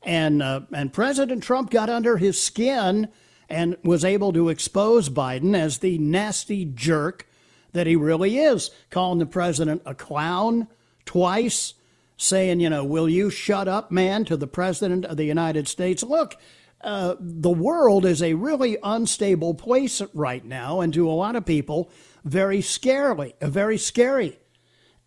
And, 0.03 0.43
uh, 0.43 0.63
and 0.73 0.93
President 0.93 1.43
Trump 1.43 1.71
got 1.71 1.89
under 1.89 2.19
his 2.19 2.43
skin 2.43 3.09
and 3.49 3.77
was 3.83 4.05
able 4.05 4.33
to 4.33 4.51
expose 4.51 5.09
Biden 5.09 5.57
as 5.57 5.79
the 5.79 5.97
nasty 5.99 6.67
jerk 6.67 7.27
that 7.73 7.87
he 7.87 7.97
really 7.97 8.39
is, 8.39 8.71
calling 8.91 9.19
the 9.19 9.27
president 9.27 9.83
a 9.87 9.95
clown 9.95 10.69
twice, 11.05 11.75
saying, 12.17 12.61
you 12.61 12.71
know, 12.71 12.85
will 12.85 13.09
you 13.09 13.31
shut 13.31 13.69
up, 13.69 13.91
man, 13.91 14.25
to 14.25 14.37
the 14.37 14.47
president 14.47 15.05
of 15.05 15.17
the 15.17 15.25
United 15.25 15.67
States. 15.67 16.03
Look, 16.03 16.37
uh, 16.83 17.15
the 17.19 17.51
world 17.51 18.05
is 18.05 18.23
a 18.23 18.35
really 18.35 18.77
unstable 18.83 19.55
place 19.55 20.03
right 20.15 20.45
now, 20.45 20.81
and 20.81 20.93
to 20.95 21.09
a 21.09 21.13
lot 21.13 21.37
of 21.37 21.47
people, 21.47 21.91
very 22.25 22.61
scary, 22.61 23.35
uh, 23.41 23.49
very 23.49 23.79
scary. 23.79 24.39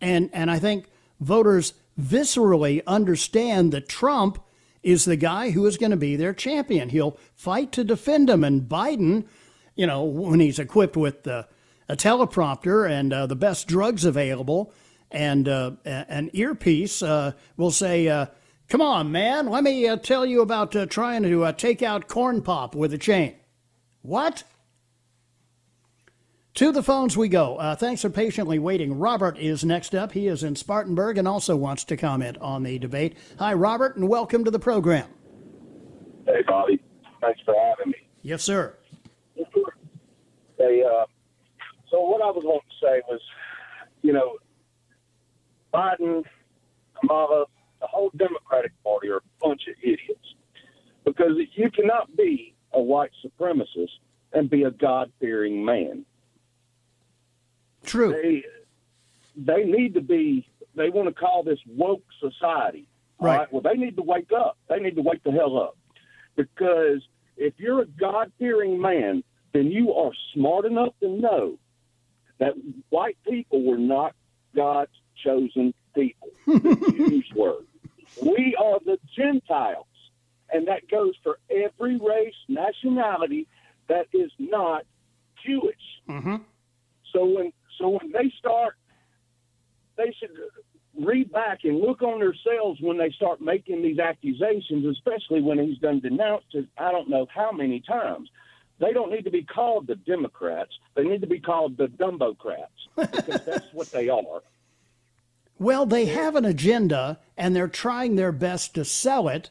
And 0.00 0.30
and 0.32 0.50
I 0.50 0.58
think 0.58 0.86
voters 1.20 1.74
viscerally 2.00 2.82
understand 2.86 3.72
that 3.72 3.88
Trump 3.88 4.42
is 4.82 5.04
the 5.04 5.16
guy 5.16 5.50
who 5.50 5.66
is 5.66 5.76
going 5.76 5.90
to 5.90 5.96
be 5.96 6.16
their 6.16 6.32
champion. 6.32 6.90
He'll 6.90 7.18
fight 7.34 7.72
to 7.72 7.84
defend 7.84 8.30
him, 8.30 8.44
and 8.44 8.62
Biden, 8.62 9.26
you 9.74 9.86
know, 9.86 10.04
when 10.04 10.40
he's 10.40 10.58
equipped 10.58 10.96
with 10.96 11.24
the 11.24 11.46
a 11.88 11.96
teleprompter 11.96 12.88
and 12.88 13.12
uh, 13.12 13.26
the 13.26 13.36
best 13.36 13.66
drugs 13.68 14.04
available 14.04 14.72
and 15.10 15.48
uh, 15.48 15.72
an 15.84 16.30
earpiece 16.32 17.02
uh, 17.02 17.32
will 17.56 17.70
say, 17.70 18.08
uh, 18.08 18.26
Come 18.68 18.80
on, 18.80 19.12
man, 19.12 19.46
let 19.46 19.62
me 19.62 19.86
uh, 19.86 19.96
tell 19.96 20.26
you 20.26 20.40
about 20.42 20.74
uh, 20.74 20.86
trying 20.86 21.22
to 21.22 21.52
take 21.52 21.82
out 21.82 22.08
corn 22.08 22.42
pop 22.42 22.74
with 22.74 22.92
a 22.92 22.98
chain. 22.98 23.36
What? 24.02 24.42
To 26.54 26.72
the 26.72 26.82
phones 26.82 27.16
we 27.16 27.28
go. 27.28 27.76
thanks 27.78 28.02
for 28.02 28.10
patiently 28.10 28.58
waiting. 28.58 28.98
Robert 28.98 29.38
is 29.38 29.64
next 29.64 29.94
up. 29.94 30.12
He 30.12 30.26
is 30.26 30.42
in 30.42 30.56
Spartanburg 30.56 31.16
and 31.16 31.28
also 31.28 31.54
wants 31.54 31.84
to 31.84 31.96
comment 31.96 32.38
on 32.38 32.64
the 32.64 32.78
debate. 32.78 33.16
Hi, 33.38 33.52
Robert, 33.52 33.96
and 33.96 34.08
welcome 34.08 34.42
to 34.44 34.50
the 34.50 34.58
program. 34.58 35.06
Hey, 36.26 36.42
Bobby. 36.48 36.82
Thanks 37.20 37.40
for 37.44 37.54
having 37.54 37.92
me. 37.92 38.08
Yes, 38.22 38.42
sir. 38.42 38.74
Hey, 40.58 40.82
uh, 40.82 41.04
so 41.90 42.00
what 42.00 42.22
I 42.22 42.30
was 42.30 42.42
going 42.42 42.60
to 42.60 42.86
say 42.86 43.02
was, 43.08 43.20
you 44.02 44.12
know, 44.12 44.36
Biden, 45.72 46.24
Kamala, 47.00 47.46
the 47.80 47.86
whole 47.86 48.10
Democratic 48.16 48.72
Party 48.82 49.08
are 49.08 49.18
a 49.18 49.20
bunch 49.40 49.62
of 49.68 49.74
idiots 49.82 50.34
because 51.04 51.32
you 51.54 51.70
cannot 51.70 52.16
be 52.16 52.54
a 52.72 52.80
white 52.80 53.10
supremacist 53.24 53.98
and 54.32 54.50
be 54.50 54.64
a 54.64 54.70
God 54.70 55.12
fearing 55.20 55.64
man. 55.64 56.04
True. 57.84 58.10
They 58.10 58.44
they 59.36 59.64
need 59.64 59.94
to 59.94 60.00
be. 60.00 60.48
They 60.74 60.90
want 60.90 61.08
to 61.08 61.14
call 61.14 61.42
this 61.42 61.58
woke 61.66 62.02
society. 62.20 62.88
Right. 63.18 63.50
Well, 63.50 63.62
they 63.62 63.74
need 63.74 63.96
to 63.96 64.02
wake 64.02 64.30
up. 64.36 64.58
They 64.68 64.78
need 64.78 64.96
to 64.96 65.02
wake 65.02 65.22
the 65.24 65.30
hell 65.30 65.58
up 65.58 65.76
because 66.36 67.00
if 67.36 67.54
you're 67.56 67.82
a 67.82 67.86
God 67.86 68.30
fearing 68.38 68.80
man, 68.80 69.22
then 69.52 69.70
you 69.70 69.92
are 69.94 70.10
smart 70.34 70.66
enough 70.66 70.92
to 71.00 71.08
know 71.08 71.58
that 72.38 72.54
white 72.90 73.16
people 73.28 73.64
were 73.64 73.78
not 73.78 74.14
God's 74.54 74.90
chosen 75.24 75.74
people. 75.94 76.28
The 76.46 76.94
Jews 77.08 77.30
were. 77.34 77.58
We 78.22 78.56
are 78.58 78.78
the 78.84 78.98
Gentiles, 79.16 79.86
and 80.50 80.68
that 80.68 80.88
goes 80.88 81.14
for 81.22 81.38
every 81.50 81.96
race, 81.96 82.34
nationality 82.48 83.46
that 83.88 84.06
is 84.12 84.30
not 84.38 84.84
Jewish. 85.44 85.74
Mm-hmm. 86.08 86.36
So 87.12 87.24
when 87.24 87.52
so 87.78 87.88
when 87.88 88.12
they 88.12 88.32
start, 88.38 88.74
they 89.96 90.14
should 90.18 90.30
read 91.04 91.30
back 91.30 91.60
and 91.64 91.80
look 91.80 92.02
on 92.02 92.20
themselves 92.20 92.80
when 92.80 92.98
they 92.98 93.10
start 93.10 93.40
making 93.40 93.82
these 93.82 93.98
accusations, 93.98 94.86
especially 94.86 95.42
when 95.42 95.58
he's 95.58 95.78
done 95.78 96.00
denounced 96.00 96.54
it. 96.54 96.66
I 96.78 96.90
don't 96.90 97.10
know 97.10 97.26
how 97.34 97.52
many 97.52 97.80
times. 97.80 98.30
They 98.78 98.92
don't 98.92 99.10
need 99.10 99.24
to 99.24 99.30
be 99.30 99.42
called 99.42 99.86
the 99.86 99.96
Democrats. 99.96 100.72
They 100.94 101.04
need 101.04 101.20
to 101.22 101.26
be 101.26 101.40
called 101.40 101.76
the 101.76 101.86
Dumbocrats 101.86 102.66
because 102.96 103.44
that's 103.44 103.72
what 103.72 103.90
they 103.90 104.08
are. 104.08 104.42
Well, 105.58 105.86
they 105.86 106.06
have 106.06 106.36
an 106.36 106.44
agenda 106.44 107.18
and 107.36 107.56
they're 107.56 107.68
trying 107.68 108.16
their 108.16 108.32
best 108.32 108.74
to 108.74 108.84
sell 108.84 109.28
it. 109.28 109.50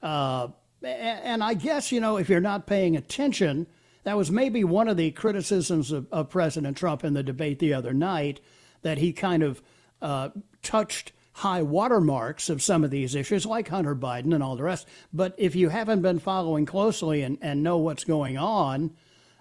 Uh, 0.00 0.48
and 0.82 1.42
I 1.42 1.54
guess, 1.54 1.90
you 1.90 2.00
know, 2.00 2.16
if 2.16 2.28
you're 2.28 2.40
not 2.40 2.66
paying 2.66 2.96
attention, 2.96 3.66
that 4.04 4.16
was 4.16 4.30
maybe 4.30 4.64
one 4.64 4.88
of 4.88 4.96
the 4.96 5.10
criticisms 5.12 5.92
of, 5.92 6.06
of 6.12 6.30
President 6.30 6.76
Trump 6.76 7.04
in 7.04 7.14
the 7.14 7.22
debate 7.22 7.58
the 7.58 7.74
other 7.74 7.92
night 7.92 8.40
that 8.82 8.98
he 8.98 9.12
kind 9.12 9.42
of 9.42 9.62
uh, 10.00 10.30
touched 10.62 11.12
high 11.34 11.62
watermarks 11.62 12.48
of 12.50 12.62
some 12.62 12.84
of 12.84 12.90
these 12.90 13.14
issues, 13.14 13.46
like 13.46 13.68
Hunter 13.68 13.94
Biden 13.94 14.34
and 14.34 14.42
all 14.42 14.56
the 14.56 14.62
rest. 14.62 14.86
But 15.12 15.34
if 15.38 15.54
you 15.54 15.70
haven't 15.70 16.02
been 16.02 16.18
following 16.18 16.66
closely 16.66 17.22
and, 17.22 17.38
and 17.40 17.62
know 17.62 17.78
what's 17.78 18.04
going 18.04 18.36
on, 18.36 18.92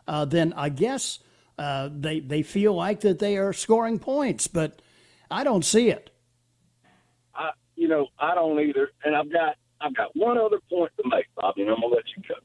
uh, 0.08 0.25
then 0.25 0.54
I 0.54 0.69
guess 0.69 1.19
uh, 1.58 1.89
they, 1.91 2.19
they 2.19 2.43
feel 2.43 2.73
like 2.73 3.01
that 3.01 3.19
they 3.19 3.38
are 3.38 3.54
scoring 3.54 3.99
points. 3.99 4.47
But 4.47 4.82
I 5.30 5.43
don't 5.43 5.65
see 5.65 5.89
it. 5.89 6.12
You 7.82 7.88
know, 7.88 8.10
I 8.19 8.36
don't 8.36 8.60
either. 8.60 8.91
And 9.04 9.15
I've 9.15 9.34
got 9.34 9.56
I've 9.82 9.95
got 9.95 10.15
one 10.15 10.38
other 10.38 10.60
point 10.69 10.91
to 10.97 11.04
make, 11.10 11.25
Bobby, 11.36 11.63
and 11.63 11.71
I'm 11.71 11.82
gonna 11.82 11.95
let 11.95 12.04
you 12.15 12.21
go. 12.30 12.36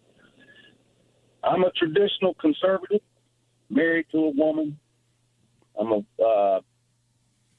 I'm 1.46 1.62
a 1.62 1.70
traditional 1.72 2.32
conservative, 2.40 3.02
married 3.68 4.06
to 4.12 4.16
a 4.16 4.30
woman. 4.30 4.78
I'm 5.78 5.92
a 5.92 6.24
uh, 6.24 6.60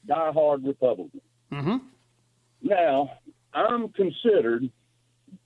diehard 0.09 0.65
Republican. 0.65 1.21
Mm-hmm. 1.51 1.77
Now, 2.61 3.11
I'm 3.53 3.89
considered 3.89 4.69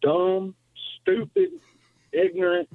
dumb, 0.01 0.55
stupid, 1.01 1.49
ignorant, 2.11 2.69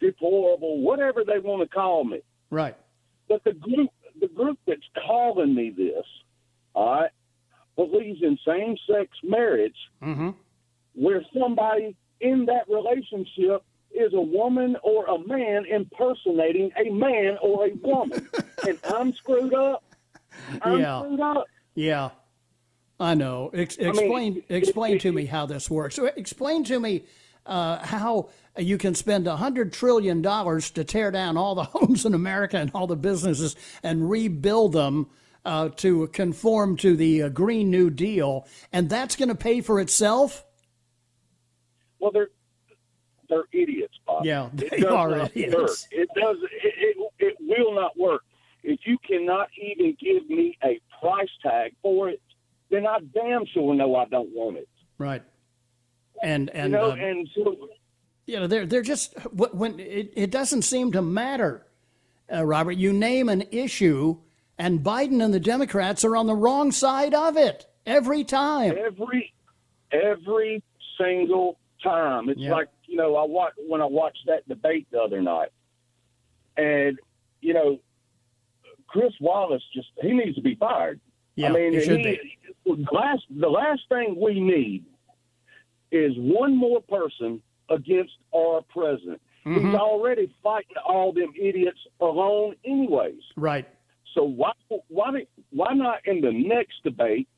deplorable, 0.00 0.80
whatever 0.80 1.24
they 1.24 1.38
want 1.38 1.62
to 1.68 1.74
call 1.74 2.04
me. 2.04 2.20
Right. 2.50 2.76
But 3.28 3.42
the 3.44 3.52
group, 3.52 3.90
the 4.20 4.28
group 4.28 4.58
that's 4.66 4.80
calling 5.06 5.54
me 5.54 5.70
this, 5.76 6.04
all 6.74 7.00
right, 7.00 7.10
believes 7.76 8.22
in 8.22 8.38
same-sex 8.46 9.08
marriage, 9.22 9.76
Mm-hmm. 10.02 10.30
where 10.94 11.22
somebody 11.38 11.96
in 12.20 12.46
that 12.46 12.68
relationship 12.68 13.62
is 13.92 14.12
a 14.14 14.20
woman 14.20 14.76
or 14.82 15.06
a 15.06 15.18
man 15.26 15.64
impersonating 15.70 16.70
a 16.78 16.90
man 16.90 17.36
or 17.42 17.66
a 17.66 17.70
woman, 17.82 18.28
and 18.66 18.78
I'm 18.84 19.12
screwed 19.14 19.54
up. 19.54 19.82
I'm 20.62 20.80
Yeah. 20.80 21.00
screwed 21.00 21.20
up. 21.20 21.44
Yeah, 21.76 22.10
I 22.98 23.14
know. 23.14 23.50
Ex- 23.54 23.78
mean, 23.78 23.88
explain 23.90 24.36
it- 24.38 24.44
explain 24.54 24.96
it- 24.96 25.00
to 25.02 25.12
me 25.12 25.26
how 25.26 25.46
this 25.46 25.70
works. 25.70 25.98
Explain 26.16 26.64
to 26.64 26.80
me 26.80 27.04
uh, 27.44 27.78
how 27.84 28.30
you 28.58 28.76
can 28.78 28.94
spend 28.96 29.28
a 29.28 29.36
hundred 29.36 29.72
trillion 29.72 30.22
dollars 30.22 30.70
to 30.72 30.82
tear 30.82 31.10
down 31.12 31.36
all 31.36 31.54
the 31.54 31.62
homes 31.74 32.04
in 32.04 32.14
America 32.14 32.56
and 32.56 32.70
all 32.74 32.86
the 32.88 32.96
businesses 32.96 33.54
and 33.84 34.10
rebuild 34.10 34.72
them. 34.72 35.06
Uh, 35.44 35.68
to 35.76 36.08
conform 36.08 36.76
to 36.76 36.96
the 36.96 37.22
uh, 37.22 37.28
Green 37.28 37.70
New 37.70 37.88
Deal, 37.88 38.48
and 38.72 38.88
that's 38.90 39.14
going 39.14 39.28
to 39.28 39.36
pay 39.36 39.60
for 39.60 39.78
itself. 39.78 40.44
Well, 42.00 42.10
they're 42.10 42.30
they're 43.28 43.44
idiots, 43.52 43.94
Bob. 44.04 44.24
Yeah, 44.24 44.48
It 44.58 44.70
they 44.80 44.82
are 44.84 45.16
idiots. 45.34 45.86
It 45.92 46.08
does. 46.20 46.42
It, 46.42 46.74
it 46.98 47.12
it 47.20 47.36
will 47.38 47.72
not 47.76 47.96
work 47.96 48.22
if 48.64 48.80
you 48.86 48.98
cannot 49.08 49.46
even 49.56 49.96
give 50.00 50.28
me 50.28 50.58
a 50.64 50.80
price 51.00 51.28
tag 51.42 51.74
for 51.82 52.08
it. 52.08 52.20
Then 52.70 52.86
I 52.86 52.98
damn 53.14 53.46
sure 53.46 53.74
know 53.74 53.94
I 53.96 54.06
don't 54.06 54.30
want 54.34 54.56
it. 54.56 54.68
Right. 54.98 55.22
And 56.22 56.50
and 56.50 56.72
you 56.72 56.78
know, 56.78 56.90
uh, 56.92 56.94
and 56.94 57.28
so 57.34 57.68
you 58.26 58.40
know 58.40 58.46
they're 58.46 58.66
they're 58.66 58.82
just 58.82 59.18
wh- 59.20 59.54
when 59.54 59.78
it, 59.78 60.12
it 60.16 60.30
doesn't 60.30 60.62
seem 60.62 60.92
to 60.92 61.02
matter 61.02 61.66
uh, 62.34 62.42
robert 62.44 62.72
you 62.72 62.92
name 62.92 63.28
an 63.28 63.44
issue 63.52 64.16
and 64.58 64.80
biden 64.80 65.22
and 65.22 65.32
the 65.34 65.38
democrats 65.38 66.04
are 66.04 66.16
on 66.16 66.26
the 66.26 66.34
wrong 66.34 66.72
side 66.72 67.12
of 67.14 67.36
it 67.36 67.66
every 67.84 68.24
time 68.24 68.74
every 68.84 69.32
every 69.92 70.62
single 70.98 71.58
time. 71.82 72.28
It's 72.30 72.40
Yeah. 72.40 72.52
like 72.52 72.68
you 72.86 72.96
know, 72.96 73.16
I 73.16 73.24
watch 73.26 73.52
when 73.68 73.80
I 73.82 73.86
watched 73.86 74.24
that 74.26 74.48
debate 74.48 74.86
the 74.90 75.00
other 75.02 75.20
night, 75.20 75.50
and 76.56 76.98
you 77.42 77.52
know, 77.52 77.78
Chris 78.96 79.12
Wallace 79.20 79.62
just 79.74 79.88
he 80.00 80.12
needs 80.12 80.36
to 80.36 80.42
be 80.42 80.54
fired. 80.54 81.00
yeah 81.34 81.48
I 81.48 81.52
mean, 81.52 81.72
he, 81.72 82.20
the 82.64 82.86
last 82.92 83.22
the 83.30 83.48
last 83.48 83.82
thing 83.88 84.16
we 84.20 84.40
need 84.40 84.84
is 85.92 86.12
one 86.16 86.56
more 86.56 86.80
person 86.80 87.42
against 87.70 88.12
our 88.34 88.62
president. 88.62 89.20
Mm-hmm. 89.44 89.66
He's 89.66 89.74
already 89.76 90.32
fighting 90.42 90.76
all 90.86 91.12
them 91.12 91.32
idiots 91.40 91.78
alone, 92.00 92.56
anyways. 92.64 93.20
right 93.36 93.68
So 94.14 94.24
why 94.24 94.52
why 94.88 95.26
why 95.50 95.74
not 95.74 95.98
in 96.06 96.20
the 96.20 96.32
next 96.32 96.82
debate 96.82 97.28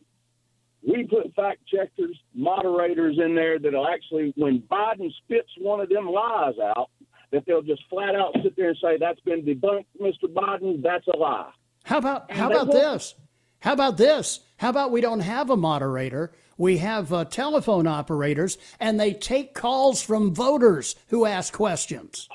we 0.86 1.04
put 1.04 1.34
fact 1.34 1.60
checkers, 1.66 2.16
moderators 2.34 3.18
in 3.22 3.34
there 3.34 3.58
that'll 3.58 3.88
actually, 3.88 4.32
when 4.36 4.62
Biden 4.70 5.10
spits 5.24 5.50
one 5.58 5.80
of 5.80 5.88
them 5.88 6.06
lies 6.06 6.54
out, 6.62 6.90
that 7.30 7.44
they'll 7.46 7.62
just 7.62 7.82
flat 7.90 8.14
out 8.14 8.34
sit 8.42 8.56
there 8.56 8.68
and 8.70 8.78
say 8.82 8.96
that's 8.98 9.20
been 9.20 9.42
debunked, 9.42 9.86
Mr. 10.00 10.24
Biden. 10.24 10.82
That's 10.82 11.06
a 11.08 11.16
lie. 11.16 11.50
how 11.84 11.98
about 11.98 12.30
how 12.30 12.50
about 12.50 12.72
this 12.72 13.14
how 13.60 13.72
about 13.72 13.96
this 13.96 14.40
how 14.58 14.70
about 14.70 14.90
we 14.92 15.00
don't 15.00 15.20
have 15.20 15.50
a 15.50 15.56
moderator 15.56 16.32
we 16.56 16.78
have 16.78 17.12
uh, 17.12 17.24
telephone 17.24 17.86
operators 17.86 18.58
and 18.80 18.98
they 18.98 19.12
take 19.12 19.54
calls 19.54 20.02
from 20.02 20.34
voters 20.34 20.96
who 21.08 21.24
ask 21.26 21.52
questions 21.52 22.28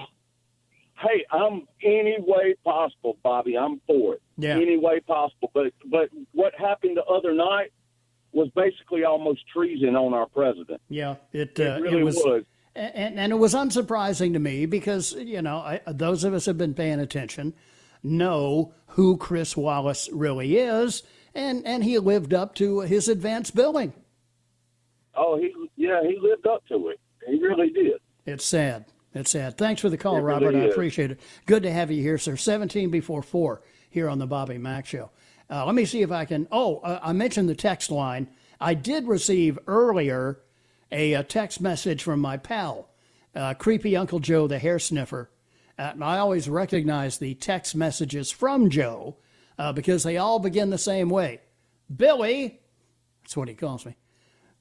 Hey, 1.00 1.26
I'm 1.32 1.68
any 1.84 2.16
way 2.20 2.56
possible, 2.64 3.18
Bobby. 3.24 3.58
I'm 3.58 3.82
for 3.86 4.14
it. 4.14 4.22
Yeah. 4.38 4.56
Any 4.56 4.78
way 4.78 5.02
possible. 5.02 5.52
But 5.54 5.74
but 5.92 6.10
what 6.32 6.54
happened 6.56 6.96
the 6.96 7.04
other 7.04 7.34
night 7.34 7.74
was 8.32 8.48
basically 8.56 9.04
almost 9.04 9.42
treason 9.54 9.98
on 9.98 10.14
our 10.14 10.28
president. 10.28 10.80
yeah 10.88 11.16
it, 11.34 11.60
uh, 11.60 11.64
It 11.64 11.82
really 11.82 12.04
was 12.04 12.16
was. 12.16 12.44
And, 12.76 13.20
and 13.20 13.32
it 13.32 13.38
was 13.38 13.54
unsurprising 13.54 14.34
to 14.34 14.40
me 14.40 14.66
because, 14.66 15.14
you 15.14 15.42
know, 15.42 15.58
I, 15.58 15.82
those 15.88 16.24
of 16.24 16.34
us 16.34 16.46
who 16.46 16.50
have 16.50 16.58
been 16.58 16.74
paying 16.74 17.00
attention 17.00 17.54
know 18.02 18.74
who 18.88 19.18
Chris 19.18 19.56
Wallace 19.56 20.10
really 20.12 20.58
is, 20.58 21.04
and, 21.36 21.66
and 21.66 21.84
he 21.84 22.00
lived 22.00 22.34
up 22.34 22.56
to 22.56 22.82
his 22.82 23.08
advanced 23.08 23.56
billing. 23.56 23.94
Oh, 25.16 25.38
he 25.38 25.54
yeah, 25.76 26.02
he 26.02 26.18
lived 26.20 26.48
up 26.48 26.66
to 26.68 26.90
it. 26.90 27.00
He 27.28 27.40
really 27.40 27.70
did. 27.70 28.00
It's 28.26 28.46
sad. 28.46 28.86
It's 29.14 29.32
sad. 29.32 29.58
Thanks 29.58 29.82
for 29.82 29.90
the 29.90 29.98
call, 29.98 30.20
really 30.20 30.46
Robert. 30.46 30.56
I 30.56 30.66
appreciate 30.66 31.12
it. 31.12 31.20
Good 31.46 31.64
to 31.64 31.72
have 31.72 31.92
you 31.92 32.02
here, 32.02 32.18
sir. 32.18 32.36
17 32.36 32.90
before 32.90 33.22
4 33.22 33.62
here 33.90 34.10
on 34.10 34.18
the 34.18 34.26
Bobby 34.26 34.58
Mack 34.58 34.88
Show. 34.88 35.12
Uh, 35.50 35.66
let 35.66 35.76
me 35.76 35.86
see 35.86 36.02
if 36.02 36.12
I 36.12 36.26
can. 36.26 36.48
Oh, 36.52 36.78
uh, 36.78 37.00
I 37.02 37.14
mentioned 37.14 37.48
the 37.48 37.56
text 37.56 37.92
line. 37.92 38.28
I 38.60 38.74
did 38.74 39.08
receive 39.08 39.60
earlier 39.68 40.40
a, 40.94 41.14
a 41.14 41.24
text 41.24 41.60
message 41.60 42.04
from 42.04 42.20
my 42.20 42.38
pal, 42.38 42.90
uh, 43.36 43.56
Creepy 43.56 43.98
Uncle 43.98 44.20
Joe, 44.20 44.48
the 44.48 44.60
hair 44.60 44.80
sniffer. 44.80 45.30
And 45.78 46.04
I 46.04 46.20
always 46.20 46.48
recognize 46.48 47.18
the 47.18 47.34
text 47.34 47.76
messages 47.76 48.32
from 48.32 48.70
Joe 48.70 49.18
uh, 49.58 49.74
because 49.74 50.04
they 50.04 50.18
all 50.18 50.40
begin 50.40 50.70
the 50.70 50.78
same 50.78 51.10
way. 51.10 51.42
Billy, 51.94 52.62
that's 53.24 53.36
what 53.36 53.48
he 53.48 53.56
calls 53.56 53.86
me. 53.86 53.96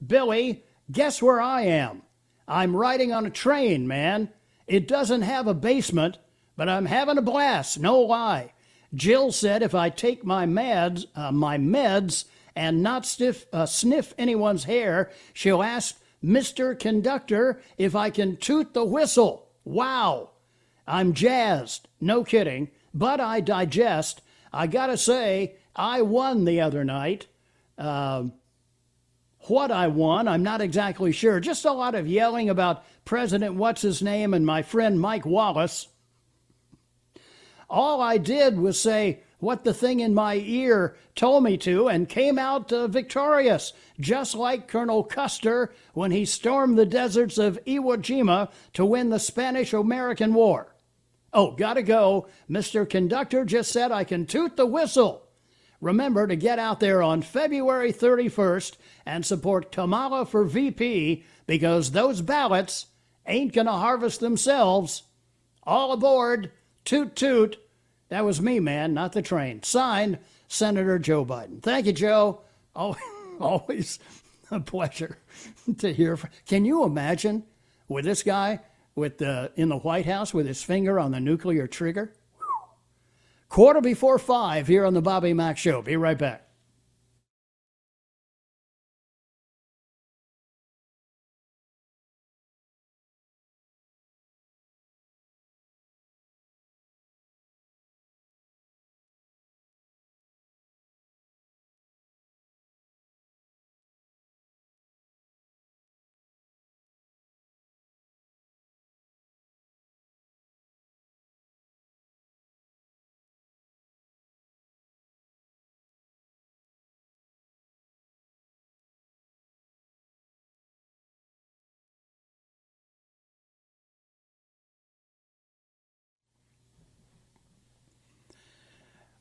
Billy, 0.05 0.63
guess 0.91 1.21
where 1.21 1.39
I 1.39 1.61
am? 1.61 2.01
I'm 2.47 2.75
riding 2.75 3.13
on 3.13 3.25
a 3.25 3.29
train, 3.29 3.87
man. 3.87 4.29
It 4.67 4.87
doesn't 4.87 5.21
have 5.21 5.47
a 5.47 5.53
basement, 5.53 6.17
but 6.57 6.67
I'm 6.67 6.85
having 6.85 7.17
a 7.17 7.21
blast, 7.21 7.79
no 7.79 7.99
lie. 7.99 8.53
Jill 8.93 9.31
said 9.31 9.61
if 9.61 9.75
I 9.75 9.89
take 9.89 10.25
my 10.25 10.45
meds, 10.45 11.05
uh, 11.15 11.31
my 11.31 11.57
meds, 11.57 12.25
and 12.55 12.83
not 12.83 13.19
uh, 13.51 13.65
sniff 13.65 14.13
anyone's 14.17 14.65
hair, 14.65 15.11
she'll 15.33 15.63
ask 15.63 15.95
Mr. 16.23 16.77
Conductor 16.77 17.61
if 17.77 17.95
I 17.95 18.09
can 18.09 18.37
toot 18.37 18.73
the 18.73 18.85
whistle. 18.85 19.49
Wow. 19.65 20.29
I'm 20.87 21.13
jazzed, 21.13 21.87
no 22.01 22.23
kidding, 22.23 22.69
but 22.93 23.19
I 23.19 23.39
digest. 23.39 24.21
I 24.51 24.67
gotta 24.67 24.97
say, 24.97 25.55
I 25.75 26.01
won 26.01 26.45
the 26.45 26.61
other 26.61 26.83
night. 26.83 27.27
Um, 27.77 28.33
what 29.47 29.71
I 29.71 29.87
won, 29.87 30.27
I'm 30.27 30.43
not 30.43 30.61
exactly 30.61 31.11
sure. 31.11 31.39
Just 31.39 31.65
a 31.65 31.71
lot 31.71 31.95
of 31.95 32.07
yelling 32.07 32.49
about 32.49 32.85
President 33.05 33.55
What's 33.55 33.81
His 33.81 34.01
Name 34.01 34.33
and 34.33 34.45
my 34.45 34.61
friend 34.61 34.99
Mike 34.99 35.25
Wallace. 35.25 35.87
All 37.69 38.01
I 38.01 38.17
did 38.17 38.57
was 38.57 38.79
say 38.79 39.21
what 39.43 39.63
the 39.63 39.73
thing 39.73 39.99
in 39.99 40.13
my 40.13 40.35
ear 40.35 40.95
told 41.15 41.43
me 41.43 41.57
to 41.57 41.87
and 41.87 42.09
came 42.09 42.39
out 42.39 42.71
uh, 42.71 42.87
victorious, 42.87 43.73
just 43.99 44.33
like 44.33 44.67
Colonel 44.67 45.03
Custer 45.03 45.73
when 45.93 46.11
he 46.11 46.25
stormed 46.25 46.77
the 46.77 46.85
deserts 46.85 47.37
of 47.37 47.59
Iwo 47.65 47.97
Jima 47.97 48.49
to 48.73 48.85
win 48.85 49.09
the 49.09 49.19
Spanish 49.19 49.73
American 49.73 50.33
War. 50.33 50.73
Oh, 51.33 51.51
gotta 51.51 51.83
go. 51.83 52.27
Mr. 52.49 52.89
Conductor 52.89 53.43
just 53.43 53.71
said 53.71 53.91
I 53.91 54.03
can 54.03 54.25
toot 54.25 54.55
the 54.55 54.65
whistle. 54.65 55.27
Remember 55.81 56.27
to 56.27 56.35
get 56.35 56.59
out 56.59 56.79
there 56.79 57.03
on 57.03 57.21
February 57.21 57.91
31st 57.91 58.77
and 59.05 59.25
support 59.25 59.71
Kamala 59.71 60.25
for 60.25 60.45
VP 60.45 61.25
because 61.45 61.91
those 61.91 62.21
ballots 62.21 62.87
ain't 63.25 63.51
gonna 63.51 63.77
harvest 63.77 64.19
themselves. 64.19 65.03
All 65.63 65.91
aboard. 65.91 66.51
Toot 66.85 67.15
toot. 67.15 67.57
That 68.13 68.25
was 68.25 68.39
me, 68.39 68.59
man, 68.59 68.93
not 68.93 69.13
the 69.13 69.23
train. 69.23 69.63
Signed, 69.63 70.19
Senator 70.47 70.99
Joe 70.99 71.25
Biden. 71.25 71.63
Thank 71.63 71.87
you, 71.87 71.93
Joe. 71.93 72.41
Always 72.75 73.97
a 74.51 74.59
pleasure 74.59 75.17
to 75.79 75.91
hear. 75.91 76.15
From. 76.15 76.29
Can 76.45 76.63
you 76.63 76.83
imagine 76.83 77.43
with 77.87 78.05
this 78.05 78.21
guy 78.21 78.59
with 78.93 79.17
the 79.17 79.51
in 79.55 79.69
the 79.69 79.79
White 79.79 80.05
House 80.05 80.31
with 80.31 80.45
his 80.45 80.61
finger 80.61 80.99
on 80.99 81.09
the 81.09 81.19
nuclear 81.19 81.65
trigger? 81.65 82.13
Quarter 83.49 83.81
before 83.81 84.19
five 84.19 84.67
here 84.67 84.85
on 84.85 84.93
the 84.93 85.01
Bobby 85.01 85.33
Mack 85.33 85.57
Show. 85.57 85.81
Be 85.81 85.97
right 85.97 86.15
back. 86.15 86.47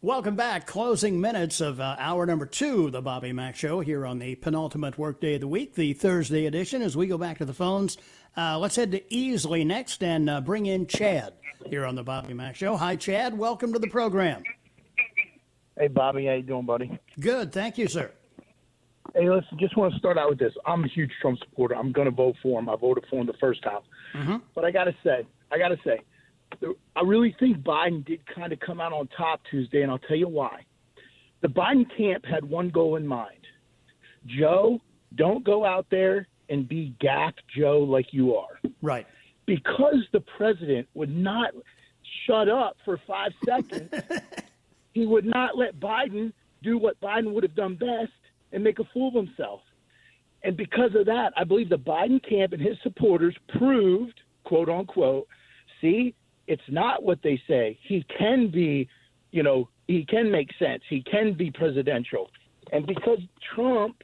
Welcome 0.05 0.35
back. 0.35 0.67
Closing 0.67 1.21
minutes 1.21 1.61
of 1.61 1.79
uh, 1.79 1.95
hour 1.97 2.27
number 2.27 2.45
two, 2.45 2.91
the 2.91 3.01
Bobby 3.01 3.33
Mack 3.33 3.55
Show, 3.55 3.79
here 3.79 4.05
on 4.05 4.19
the 4.19 4.35
penultimate 4.35 4.99
workday 4.99 5.37
of 5.37 5.43
the 5.43 5.47
week, 5.47 5.77
the 5.77 5.93
Thursday 5.93 6.47
edition. 6.47 6.83
As 6.83 6.97
we 6.97 7.07
go 7.07 7.17
back 7.17 7.39
to 7.39 7.45
the 7.45 7.55
phones, 7.55 7.97
uh, 8.37 8.59
let's 8.59 8.75
head 8.75 8.91
to 8.91 9.01
Easley 9.13 9.65
next 9.65 10.03
and 10.03 10.29
uh, 10.29 10.41
bring 10.41 10.67
in 10.67 10.89
Chad 10.89 11.35
here 11.67 11.87
on 11.87 11.95
the 11.95 12.03
Bobby 12.03 12.35
Mack 12.35 12.57
Show. 12.57 12.77
Hi, 12.77 12.97
Chad. 12.97 13.39
Welcome 13.39 13.73
to 13.75 13.79
the 13.79 13.87
program. 13.87 14.43
Hey, 15.79 15.87
Bobby, 15.87 16.27
how 16.27 16.33
you 16.33 16.43
doing, 16.43 16.67
buddy? 16.67 16.99
Good. 17.21 17.53
Thank 17.53 17.79
you, 17.79 17.87
sir. 17.87 18.11
Hey, 19.15 19.31
listen, 19.31 19.57
just 19.61 19.77
want 19.77 19.93
to 19.93 19.99
start 20.01 20.19
out 20.19 20.31
with 20.31 20.41
this. 20.41 20.53
I'm 20.67 20.83
a 20.83 20.89
huge 20.89 21.13
Trump 21.21 21.39
supporter. 21.39 21.77
I'm 21.77 21.93
going 21.93 22.07
to 22.07 22.11
vote 22.11 22.35
for 22.43 22.59
him. 22.59 22.69
I 22.69 22.75
voted 22.75 23.05
for 23.09 23.21
him 23.21 23.27
the 23.27 23.35
first 23.35 23.63
time. 23.63 23.83
Mm-hmm. 24.17 24.37
But 24.57 24.65
I 24.65 24.73
got 24.73 24.85
to 24.85 24.97
say, 25.05 25.25
I 25.53 25.59
got 25.59 25.69
to 25.69 25.79
say, 25.85 26.01
I 26.97 27.01
really 27.03 27.35
think 27.39 27.59
Biden 27.59 28.05
did 28.05 28.21
kind 28.27 28.53
of 28.53 28.61
come 28.61 28.81
out 28.81 28.93
on 28.93 29.09
top 29.17 29.41
Tuesday, 29.51 29.83
and 29.83 29.91
I'll 29.91 29.99
tell 29.99 30.17
you 30.17 30.29
why. 30.29 30.65
The 31.41 31.49
Biden 31.49 31.87
camp 31.97 32.25
had 32.25 32.45
one 32.45 32.71
goal 32.71 32.97
in 32.97 33.07
mind 33.07 33.47
Joe, 34.27 34.81
don't 35.17 35.45
go 35.45 35.65
out 35.65 35.87
there 35.91 36.29
and 36.49 36.69
be 36.69 36.95
Gaffe 37.03 37.35
Joe 37.57 37.81
like 37.81 38.13
you 38.13 38.37
are. 38.37 38.61
Right. 38.81 39.07
Because 39.47 40.05
the 40.13 40.21
president 40.37 40.89
would 40.95 41.15
not 41.15 41.51
shut 42.27 42.49
up 42.49 42.77
for 42.85 43.01
five 43.07 43.33
seconds, 43.45 43.93
he 44.93 45.07
would 45.07 45.25
not 45.25 45.57
let 45.57 45.81
Biden 45.81 46.33
do 46.63 46.79
what 46.79 47.01
Biden 47.01 47.33
would 47.33 47.43
have 47.43 47.57
done 47.57 47.75
best 47.75 48.13
and 48.53 48.63
make 48.63 48.79
a 48.79 48.85
fool 48.93 49.09
of 49.09 49.27
himself. 49.27 49.61
And 50.45 50.57
because 50.57 50.95
of 50.95 51.07
that, 51.07 51.33
I 51.37 51.45
believe 51.45 51.69
the 51.69 51.79
Biden 51.79 52.21
camp 52.29 52.53
and 52.53 52.63
his 52.63 52.77
supporters 52.83 53.37
proved, 53.59 54.21
quote 54.45 54.69
unquote, 54.69 55.27
see, 55.81 56.15
it's 56.53 56.63
not 56.69 57.03
what 57.03 57.21
they 57.23 57.41
say. 57.49 57.79
He 57.89 58.05
can 58.19 58.51
be, 58.51 58.87
you 59.31 59.43
know, 59.43 59.69
he 59.87 60.05
can 60.05 60.31
make 60.31 60.51
sense. 60.59 60.83
He 60.89 61.03
can 61.03 61.33
be 61.33 61.51
presidential. 61.51 62.31
And 62.73 62.87
because 62.87 63.21
Trump 63.55 63.97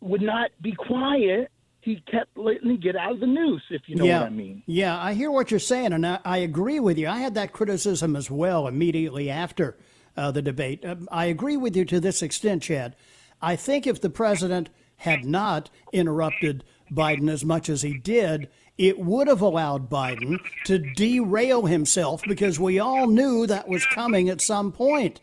would 0.00 0.22
not 0.22 0.50
be 0.62 0.72
quiet, 0.72 1.50
he 1.80 2.00
kept 2.10 2.36
letting 2.36 2.70
it 2.70 2.80
get 2.80 2.94
out 2.94 3.12
of 3.12 3.20
the 3.20 3.26
noose, 3.26 3.62
if 3.70 3.82
you 3.86 3.96
know 3.96 4.04
yeah. 4.04 4.20
what 4.20 4.26
I 4.26 4.30
mean. 4.30 4.62
Yeah, 4.66 4.96
I 4.96 5.14
hear 5.14 5.32
what 5.32 5.50
you're 5.50 5.58
saying, 5.58 5.92
and 5.92 6.06
I, 6.06 6.20
I 6.24 6.38
agree 6.38 6.78
with 6.78 6.96
you. 6.96 7.08
I 7.08 7.18
had 7.18 7.34
that 7.34 7.52
criticism 7.52 8.14
as 8.14 8.30
well 8.30 8.68
immediately 8.68 9.28
after 9.28 9.76
uh, 10.16 10.30
the 10.30 10.42
debate. 10.42 10.84
Um, 10.84 11.08
I 11.10 11.26
agree 11.26 11.56
with 11.56 11.76
you 11.76 11.84
to 11.86 11.98
this 11.98 12.22
extent, 12.22 12.62
Chad. 12.62 12.94
I 13.42 13.56
think 13.56 13.86
if 13.86 14.00
the 14.00 14.10
president 14.10 14.70
had 14.98 15.24
not 15.24 15.70
interrupted 15.92 16.62
Biden 16.92 17.28
as 17.30 17.44
much 17.44 17.68
as 17.68 17.82
he 17.82 17.98
did, 17.98 18.48
it 18.78 18.98
would 18.98 19.26
have 19.28 19.40
allowed 19.40 19.90
Biden 19.90 20.38
to 20.64 20.78
derail 20.78 21.66
himself 21.66 22.22
because 22.26 22.58
we 22.60 22.78
all 22.78 23.08
knew 23.08 23.46
that 23.46 23.68
was 23.68 23.84
coming 23.86 24.28
at 24.28 24.40
some 24.40 24.70
point. 24.72 25.20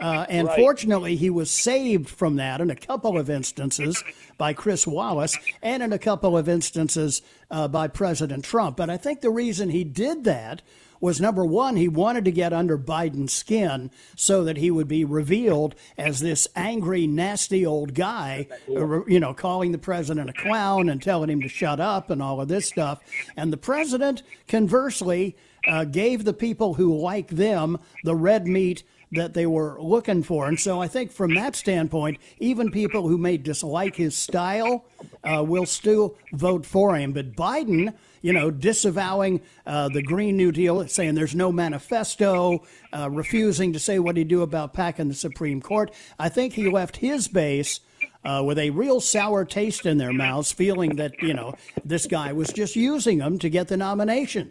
Uh, 0.00 0.26
and 0.28 0.46
Right. 0.46 0.56
fortunately, 0.56 1.16
he 1.16 1.30
was 1.30 1.50
saved 1.50 2.08
from 2.08 2.36
that 2.36 2.60
in 2.60 2.70
a 2.70 2.76
couple 2.76 3.18
of 3.18 3.28
instances 3.30 4.04
by 4.36 4.52
Chris 4.52 4.86
Wallace 4.86 5.36
and 5.62 5.82
in 5.82 5.92
a 5.92 5.98
couple 5.98 6.36
of 6.36 6.48
instances 6.48 7.22
uh, 7.50 7.66
by 7.66 7.88
President 7.88 8.44
Trump. 8.44 8.76
But 8.76 8.90
I 8.90 8.96
think 8.96 9.20
the 9.22 9.30
reason 9.30 9.70
he 9.70 9.82
did 9.84 10.24
that 10.24 10.62
was 11.00 11.20
number 11.20 11.44
one, 11.44 11.76
he 11.76 11.88
wanted 11.88 12.24
to 12.24 12.32
get 12.32 12.52
under 12.52 12.78
Biden's 12.78 13.32
skin 13.32 13.90
so 14.16 14.44
that 14.44 14.56
he 14.56 14.70
would 14.70 14.88
be 14.88 15.04
revealed 15.04 15.74
as 15.96 16.20
this 16.20 16.48
angry, 16.56 17.06
nasty 17.06 17.64
old 17.64 17.94
guy, 17.94 18.48
uh, 18.68 19.04
you 19.06 19.20
know, 19.20 19.34
calling 19.34 19.72
the 19.72 19.78
president 19.78 20.30
a 20.30 20.32
clown 20.32 20.88
and 20.88 21.02
telling 21.02 21.30
him 21.30 21.42
to 21.42 21.48
shut 21.48 21.80
up 21.80 22.10
and 22.10 22.22
all 22.22 22.40
of 22.40 22.48
this 22.48 22.66
stuff. 22.66 23.00
And 23.36 23.52
the 23.52 23.56
president, 23.56 24.22
conversely, 24.46 25.36
uh, 25.66 25.84
gave 25.84 26.24
the 26.24 26.32
people 26.32 26.74
who 26.74 26.96
like 26.96 27.28
them 27.28 27.78
the 28.04 28.14
red 28.14 28.46
meat 28.46 28.82
that 29.12 29.34
they 29.34 29.46
were 29.46 29.80
looking 29.80 30.22
for. 30.22 30.48
And 30.48 30.60
so 30.60 30.80
I 30.80 30.88
think 30.88 31.10
from 31.12 31.34
that 31.34 31.56
standpoint, 31.56 32.18
even 32.38 32.70
people 32.70 33.08
who 33.08 33.16
may 33.16 33.36
dislike 33.38 33.96
his 33.96 34.16
style 34.16 34.84
uh, 35.24 35.42
will 35.42 35.66
still 35.66 36.16
vote 36.32 36.66
for 36.66 36.94
him. 36.96 37.12
But 37.12 37.32
Biden, 37.32 37.94
you 38.22 38.32
know, 38.32 38.50
disavowing 38.50 39.40
uh, 39.66 39.88
the 39.88 40.02
Green 40.02 40.36
New 40.36 40.52
Deal, 40.52 40.86
saying 40.88 41.14
there's 41.14 41.34
no 41.34 41.52
manifesto, 41.52 42.64
uh, 42.92 43.08
refusing 43.10 43.72
to 43.72 43.78
say 43.78 43.98
what 43.98 44.16
he'd 44.16 44.28
do 44.28 44.42
about 44.42 44.72
packing 44.72 45.08
the 45.08 45.14
Supreme 45.14 45.60
Court, 45.60 45.90
I 46.18 46.28
think 46.28 46.54
he 46.54 46.68
left 46.68 46.96
his 46.98 47.28
base. 47.28 47.80
Uh, 48.24 48.42
with 48.44 48.58
a 48.58 48.68
real 48.70 49.00
sour 49.00 49.44
taste 49.44 49.86
in 49.86 49.96
their 49.96 50.12
mouths, 50.12 50.50
feeling 50.52 50.96
that, 50.96 51.12
you 51.22 51.32
know, 51.32 51.54
this 51.84 52.04
guy 52.06 52.32
was 52.32 52.52
just 52.52 52.74
using 52.74 53.18
them 53.18 53.38
to 53.38 53.48
get 53.48 53.68
the 53.68 53.76
nomination. 53.76 54.50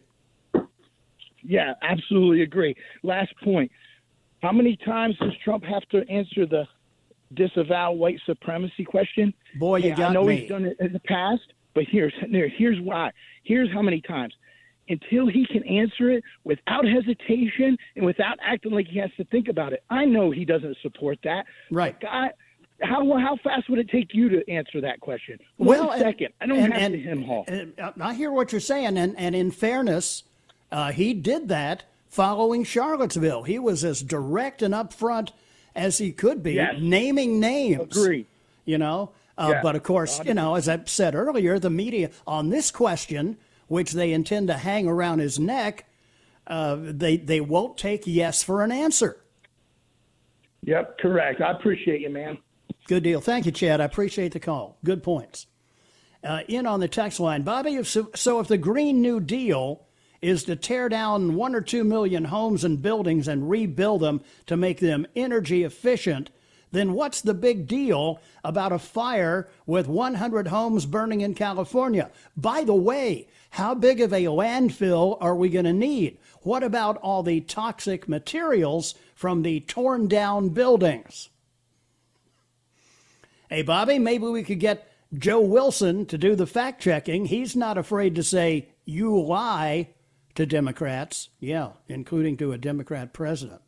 Yeah, 1.43 1.73
absolutely 1.81 2.41
agree. 2.43 2.75
Last 3.03 3.33
point. 3.43 3.71
How 4.41 4.51
many 4.53 4.77
times 4.77 5.17
does 5.19 5.33
Trump 5.43 5.63
have 5.65 5.83
to 5.89 6.07
answer 6.09 6.45
the 6.45 6.65
disavow 7.33 7.91
white 7.91 8.19
supremacy 8.25 8.85
question? 8.85 9.33
Boy, 9.59 9.77
you 9.77 9.89
Yeah, 9.89 9.95
got 9.95 10.09
I 10.11 10.13
know 10.13 10.23
me. 10.25 10.37
he's 10.37 10.49
done 10.49 10.65
it 10.65 10.77
in 10.79 10.93
the 10.93 10.99
past, 11.01 11.53
but 11.77 11.85
here's 11.91 12.13
here, 12.31 12.49
here's 12.57 12.79
why. 12.81 13.11
Here's 13.43 13.71
how 13.71 13.81
many 13.83 14.01
times. 14.01 14.33
Until 14.89 15.27
he 15.27 15.45
can 15.45 15.63
answer 15.65 16.09
it 16.11 16.23
without 16.43 16.85
hesitation 16.87 17.77
and 17.95 18.05
without 18.05 18.37
acting 18.41 18.71
like 18.71 18.87
he 18.87 18.97
has 18.99 19.11
to 19.17 19.25
think 19.25 19.47
about 19.47 19.73
it. 19.73 19.83
I 19.89 20.05
know 20.05 20.31
he 20.31 20.43
doesn't 20.45 20.77
support 20.81 21.19
that. 21.23 21.45
Right. 21.69 21.99
God, 21.99 22.31
how 22.81 23.17
how 23.19 23.37
fast 23.43 23.69
would 23.69 23.79
it 23.79 23.89
take 23.89 24.13
you 24.13 24.29
to 24.29 24.49
answer 24.49 24.81
that 24.81 24.99
question? 25.01 25.37
Well, 25.57 25.87
One 25.89 26.01
and- 26.01 26.07
I 26.41 26.45
don't 26.47 26.57
and- 26.57 26.73
have 26.73 26.81
and- 26.81 26.93
to 26.93 26.99
him 26.99 27.21
haul. 27.23 27.45
and 27.47 27.73
I 27.99 28.13
hear 28.13 28.31
what 28.31 28.51
you're 28.51 28.61
saying, 28.61 28.97
and, 28.97 29.13
and 29.19 29.35
in 29.35 29.51
fairness, 29.51 30.23
uh, 30.71 30.91
he 30.93 31.13
did 31.13 31.47
that 31.49 31.83
following 32.07 32.63
Charlottesville. 32.63 33.43
He 33.43 33.59
was 33.59 33.83
as 33.83 34.01
direct 34.01 34.61
and 34.63 34.73
upfront 34.73 35.29
as 35.75 35.97
he 35.99 36.11
could 36.11 36.41
be, 36.41 36.53
Yes. 36.53 36.75
naming 36.79 37.39
names. 37.39 37.95
Agree. 37.95 38.25
You 38.65 38.77
know, 38.77 39.11
uh, 39.37 39.49
Yeah. 39.53 39.61
but 39.61 39.75
of 39.75 39.83
course, 39.83 40.19
you 40.25 40.33
know, 40.33 40.55
as 40.55 40.67
I 40.67 40.81
said 40.85 41.15
earlier, 41.15 41.59
the 41.59 41.69
media 41.69 42.09
on 42.25 42.49
this 42.49 42.71
question, 42.71 43.37
which 43.67 43.91
they 43.91 44.11
intend 44.11 44.47
to 44.47 44.55
hang 44.55 44.87
around 44.87 45.19
his 45.19 45.37
neck, 45.39 45.85
uh, 46.47 46.77
they 46.79 47.17
they 47.17 47.41
won't 47.41 47.77
take 47.77 48.07
yes 48.07 48.41
for 48.43 48.63
an 48.63 48.71
answer. 48.71 49.17
Yep, 50.63 50.97
correct. 50.99 51.41
I 51.41 51.51
appreciate 51.51 52.01
you, 52.01 52.09
man. 52.09 52.37
Good 52.87 53.03
deal. 53.03 53.21
Thank 53.21 53.45
you, 53.45 53.51
Chad. 53.51 53.81
I 53.81 53.85
appreciate 53.85 54.31
the 54.31 54.39
call. 54.39 54.77
Good 54.83 55.03
points. 55.03 55.45
Uh, 56.23 56.41
in 56.47 56.65
on 56.65 56.79
the 56.79 56.87
text 56.87 57.19
line, 57.19 57.43
Bobby. 57.43 57.75
If 57.75 57.87
so, 57.87 58.09
so, 58.15 58.39
if 58.39 58.47
the 58.47 58.57
Green 58.57 59.01
New 59.01 59.19
Deal 59.19 59.85
is 60.21 60.43
to 60.45 60.55
tear 60.55 60.89
down 60.89 61.35
one 61.35 61.53
or 61.53 61.61
two 61.61 61.83
million 61.83 62.25
homes 62.25 62.63
and 62.63 62.81
buildings 62.81 63.27
and 63.27 63.49
rebuild 63.49 64.01
them 64.01 64.21
to 64.47 64.57
make 64.57 64.79
them 64.79 65.05
energy 65.15 65.63
efficient, 65.63 66.31
then 66.71 66.93
what's 66.93 67.21
the 67.21 67.33
big 67.33 67.67
deal 67.67 68.19
about 68.43 68.71
a 68.71 68.79
fire 68.79 69.47
with 69.65 69.87
100 69.87 70.47
homes 70.47 70.85
burning 70.85 71.21
in 71.21 71.33
California? 71.33 72.11
By 72.35 72.63
the 72.63 72.75
way, 72.75 73.27
how 73.51 73.73
big 73.73 74.01
of 74.01 74.13
a 74.13 74.25
landfill 74.25 75.17
are 75.21 75.35
we 75.35 75.49
going 75.49 75.65
to 75.65 75.73
need? 75.73 76.17
What 76.41 76.63
about 76.63 76.97
all 76.97 77.23
the 77.23 77.41
toxic 77.41 78.07
materials 78.07 78.95
from 79.15 79.41
the 79.41 79.61
torn 79.61 80.07
down 80.07 80.49
buildings? 80.49 81.29
Hey, 83.49 83.61
Bobby, 83.61 83.97
maybe 83.97 84.25
we 84.25 84.43
could 84.43 84.59
get 84.59 84.91
Joe 85.13 85.39
Wilson 85.39 86.05
to 86.07 86.17
do 86.17 86.35
the 86.35 86.45
fact 86.45 86.81
checking. 86.81 87.25
He's 87.25 87.55
not 87.55 87.77
afraid 87.77 88.15
to 88.15 88.23
say, 88.23 88.67
you 88.83 89.17
lie 89.19 89.89
to 90.35 90.45
Democrats. 90.45 91.29
Yeah, 91.39 91.71
including 91.87 92.37
to 92.37 92.51
a 92.51 92.57
Democrat 92.57 93.13
president. 93.13 93.61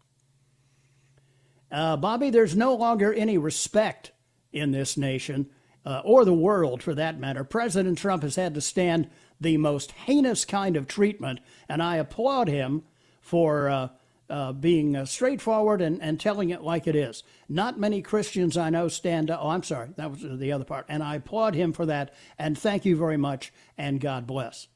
Uh, 1.72 1.98
Bobby, 1.98 2.30
there's 2.30 2.56
no 2.56 2.74
longer 2.74 3.14
any 3.14 3.38
respect 3.38 4.12
in 4.52 4.72
this 4.72 4.98
nation, 4.98 5.50
uh, 5.86 6.02
or 6.04 6.26
the 6.26 6.34
world 6.34 6.82
for 6.82 6.96
that 6.96 7.20
matter. 7.20 7.44
President 7.44 7.98
Trump 7.98 8.24
has 8.24 8.36
had 8.36 8.54
to 8.56 8.62
stand 8.62 9.10
the 9.40 9.58
most 9.58 9.92
heinous 9.92 10.46
kind 10.46 10.76
of 10.76 10.88
treatment, 10.88 11.40
and 11.68 11.82
I 11.82 11.98
applaud 11.98 12.48
him 12.48 12.84
for 13.22 13.70
uh, 13.70 13.90
uh, 14.30 14.54
being 14.54 14.96
uh, 14.96 15.06
straightforward 15.06 15.82
and, 15.82 16.02
and 16.02 16.20
telling 16.20 16.50
it 16.50 16.62
like 16.62 16.88
it 16.88 16.96
is. 16.96 17.24
Not 17.48 17.80
many 17.80 18.02
Christians 18.02 18.58
I 18.58 18.70
know 18.70 18.88
stand 18.88 19.32
up. 19.32 19.40
Oh, 19.42 19.50
I'm 19.50 19.64
sorry, 19.64 19.90
that 19.96 20.12
was 20.12 20.22
the 20.22 20.52
other 20.52 20.66
part. 20.66 20.86
And 20.90 21.02
I 21.02 21.16
applaud 21.16 21.56
him 21.56 21.74
for 21.74 21.86
that, 21.86 22.14
and 22.38 22.58
thank 22.58 22.86
you 22.86 22.96
very 22.96 23.18
much, 23.18 23.54
and 23.78 24.02
God 24.02 24.28
bless. 24.28 24.68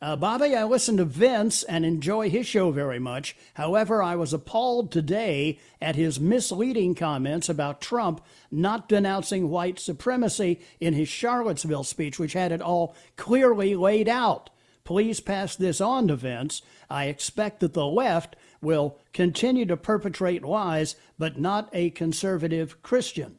Uh, 0.00 0.14
Bobby, 0.14 0.54
I 0.54 0.64
listen 0.64 0.98
to 0.98 1.06
Vince 1.06 1.62
and 1.62 1.84
enjoy 1.84 2.28
his 2.28 2.46
show 2.46 2.70
very 2.70 2.98
much. 2.98 3.34
However, 3.54 4.02
I 4.02 4.14
was 4.14 4.34
appalled 4.34 4.92
today 4.92 5.58
at 5.80 5.96
his 5.96 6.20
misleading 6.20 6.94
comments 6.94 7.48
about 7.48 7.80
Trump 7.80 8.20
not 8.50 8.90
denouncing 8.90 9.48
white 9.48 9.78
supremacy 9.78 10.60
in 10.80 10.92
his 10.92 11.08
Charlottesville 11.08 11.84
speech, 11.84 12.18
which 12.18 12.34
had 12.34 12.52
it 12.52 12.60
all 12.60 12.94
clearly 13.16 13.74
laid 13.74 14.06
out. 14.06 14.50
Please 14.84 15.18
pass 15.20 15.56
this 15.56 15.80
on 15.80 16.08
to 16.08 16.16
Vince. 16.16 16.60
I 16.90 17.06
expect 17.06 17.60
that 17.60 17.72
the 17.72 17.86
left 17.86 18.36
will 18.60 18.98
continue 19.14 19.64
to 19.64 19.78
perpetrate 19.78 20.44
lies, 20.44 20.94
but 21.18 21.40
not 21.40 21.70
a 21.72 21.88
conservative 21.90 22.82
Christian. 22.82 23.38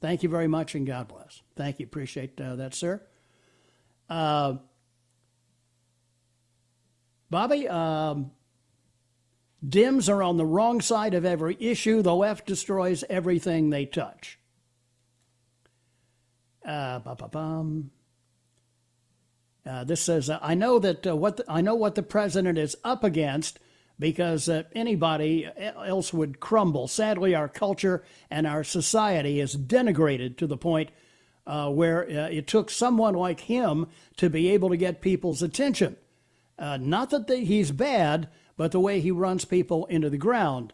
Thank 0.00 0.22
you 0.22 0.30
very 0.30 0.48
much 0.48 0.74
and 0.74 0.86
God 0.86 1.08
bless. 1.08 1.42
Thank 1.54 1.80
you. 1.80 1.86
Appreciate 1.86 2.40
uh, 2.40 2.56
that, 2.56 2.74
sir. 2.74 3.02
Uh, 4.08 4.54
Bobby, 7.30 7.68
um, 7.68 8.30
Dems 9.66 10.08
are 10.08 10.22
on 10.22 10.36
the 10.36 10.46
wrong 10.46 10.80
side 10.80 11.14
of 11.14 11.24
every 11.24 11.56
issue. 11.60 12.02
The 12.02 12.14
left 12.14 12.46
destroys 12.46 13.04
everything 13.10 13.70
they 13.70 13.86
touch. 13.86 14.38
Uh, 16.64 17.00
uh, 19.66 19.84
this 19.84 20.00
says, 20.00 20.30
uh, 20.30 20.38
I 20.40 20.54
know 20.54 20.78
that 20.78 21.06
uh, 21.06 21.16
what 21.16 21.38
the, 21.38 21.44
I 21.48 21.60
know 21.60 21.74
what 21.74 21.94
the 21.94 22.02
president 22.02 22.56
is 22.56 22.76
up 22.84 23.04
against 23.04 23.58
because 23.98 24.48
uh, 24.48 24.62
anybody 24.74 25.48
else 25.56 26.12
would 26.12 26.40
crumble. 26.40 26.88
Sadly, 26.88 27.34
our 27.34 27.48
culture 27.48 28.04
and 28.30 28.46
our 28.46 28.62
society 28.64 29.40
is 29.40 29.56
denigrated 29.56 30.36
to 30.38 30.46
the 30.46 30.56
point 30.56 30.90
uh, 31.46 31.70
where 31.70 32.04
uh, 32.04 32.28
it 32.28 32.46
took 32.46 32.70
someone 32.70 33.14
like 33.14 33.40
him 33.40 33.86
to 34.16 34.30
be 34.30 34.50
able 34.50 34.68
to 34.68 34.76
get 34.76 35.00
people's 35.00 35.42
attention. 35.42 35.96
Uh, 36.58 36.76
not 36.76 37.10
that 37.10 37.28
he's 37.28 37.70
bad, 37.70 38.28
but 38.56 38.72
the 38.72 38.80
way 38.80 39.00
he 39.00 39.10
runs 39.10 39.44
people 39.44 39.86
into 39.86 40.10
the 40.10 40.18
ground. 40.18 40.72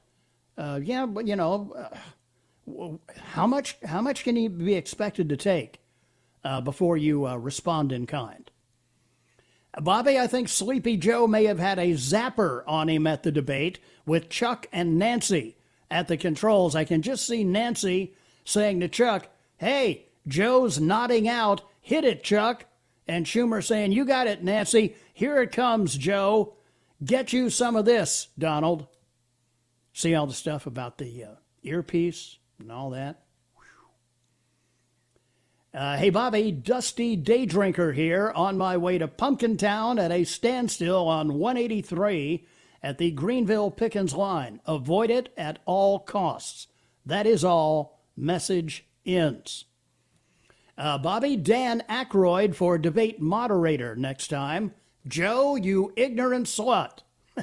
Uh, 0.56 0.80
yeah, 0.82 1.04
but 1.04 1.26
you 1.26 1.36
know, 1.36 1.74
uh, 1.76 2.96
how 3.16 3.46
much 3.46 3.76
how 3.84 4.00
much 4.00 4.24
can 4.24 4.36
he 4.36 4.48
be 4.48 4.74
expected 4.74 5.28
to 5.28 5.36
take 5.36 5.80
uh, 6.44 6.60
before 6.60 6.96
you 6.96 7.26
uh, 7.26 7.36
respond 7.36 7.92
in 7.92 8.06
kind? 8.06 8.50
Bobby, 9.80 10.18
I 10.18 10.28
think 10.28 10.48
Sleepy 10.48 10.96
Joe 10.96 11.26
may 11.26 11.44
have 11.44 11.58
had 11.58 11.80
a 11.80 11.92
zapper 11.94 12.62
on 12.66 12.88
him 12.88 13.06
at 13.06 13.24
the 13.24 13.32
debate 13.32 13.80
with 14.06 14.28
Chuck 14.28 14.68
and 14.72 14.98
Nancy 14.98 15.56
at 15.90 16.06
the 16.06 16.16
controls. 16.16 16.76
I 16.76 16.84
can 16.84 17.02
just 17.02 17.26
see 17.26 17.42
Nancy 17.44 18.14
saying 18.44 18.80
to 18.80 18.88
Chuck, 18.88 19.28
"Hey, 19.58 20.06
Joe's 20.26 20.80
nodding 20.80 21.28
out. 21.28 21.62
Hit 21.80 22.04
it, 22.04 22.22
Chuck." 22.22 22.66
And 23.06 23.26
Schumer 23.26 23.62
saying, 23.62 23.92
You 23.92 24.04
got 24.04 24.26
it, 24.26 24.42
Nancy. 24.42 24.96
Here 25.14 25.40
it 25.40 25.52
comes, 25.52 25.96
Joe. 25.96 26.54
Get 27.02 27.32
you 27.32 27.48
some 27.48 27.76
of 27.76 27.84
this, 27.84 28.28
Donald. 28.36 28.88
See 29.92 30.12
all 30.12 30.26
the 30.26 30.34
stuff 30.34 30.66
about 30.66 30.98
the 30.98 31.24
uh, 31.24 31.34
earpiece 31.62 32.38
and 32.58 32.70
all 32.72 32.90
that? 32.90 33.22
Uh, 35.72 35.96
hey, 35.96 36.10
Bobby, 36.10 36.50
Dusty 36.50 37.14
Day 37.14 37.46
Drinker 37.46 37.92
here 37.92 38.32
on 38.34 38.58
my 38.58 38.76
way 38.76 38.98
to 38.98 39.06
Pumpkintown 39.06 40.00
at 40.00 40.10
a 40.10 40.24
standstill 40.24 41.06
on 41.06 41.38
183 41.38 42.46
at 42.82 42.98
the 42.98 43.12
Greenville 43.12 43.70
Pickens 43.70 44.14
line. 44.14 44.60
Avoid 44.66 45.10
it 45.10 45.32
at 45.36 45.60
all 45.64 46.00
costs. 46.00 46.66
That 47.06 47.26
is 47.26 47.44
all. 47.44 48.00
Message 48.16 48.84
ends. 49.06 49.64
Uh, 50.76 50.98
Bobby, 50.98 51.36
Dan 51.36 51.84
Aykroyd 51.88 52.56
for 52.56 52.78
debate 52.78 53.20
moderator 53.20 53.94
next 53.94 54.28
time. 54.28 54.74
Joe, 55.06 55.56
you 55.56 55.92
ignorant 55.96 56.46
slut. 56.46 57.00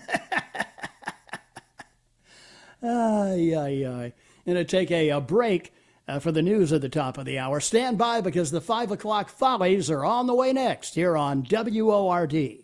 ay, 2.84 3.54
ay, 3.56 3.86
ay. 3.86 4.14
Going 4.46 4.58
to 4.58 4.66
take 4.66 4.90
a, 4.90 5.10
a 5.10 5.22
break 5.22 5.74
uh, 6.08 6.20
for 6.20 6.32
the 6.32 6.42
news 6.42 6.74
at 6.74 6.82
the 6.82 6.90
top 6.90 7.18
of 7.18 7.26
the 7.26 7.38
hour. 7.38 7.60
Stand 7.60 7.98
by 7.98 8.22
because 8.22 8.52
the 8.52 8.62
5 8.62 8.92
o'clock 8.92 9.30
follies 9.30 9.92
are 9.92 10.04
on 10.04 10.26
the 10.28 10.34
way 10.34 10.52
next 10.54 10.96
here 10.96 11.16
on 11.16 11.46
WORD. 11.50 12.64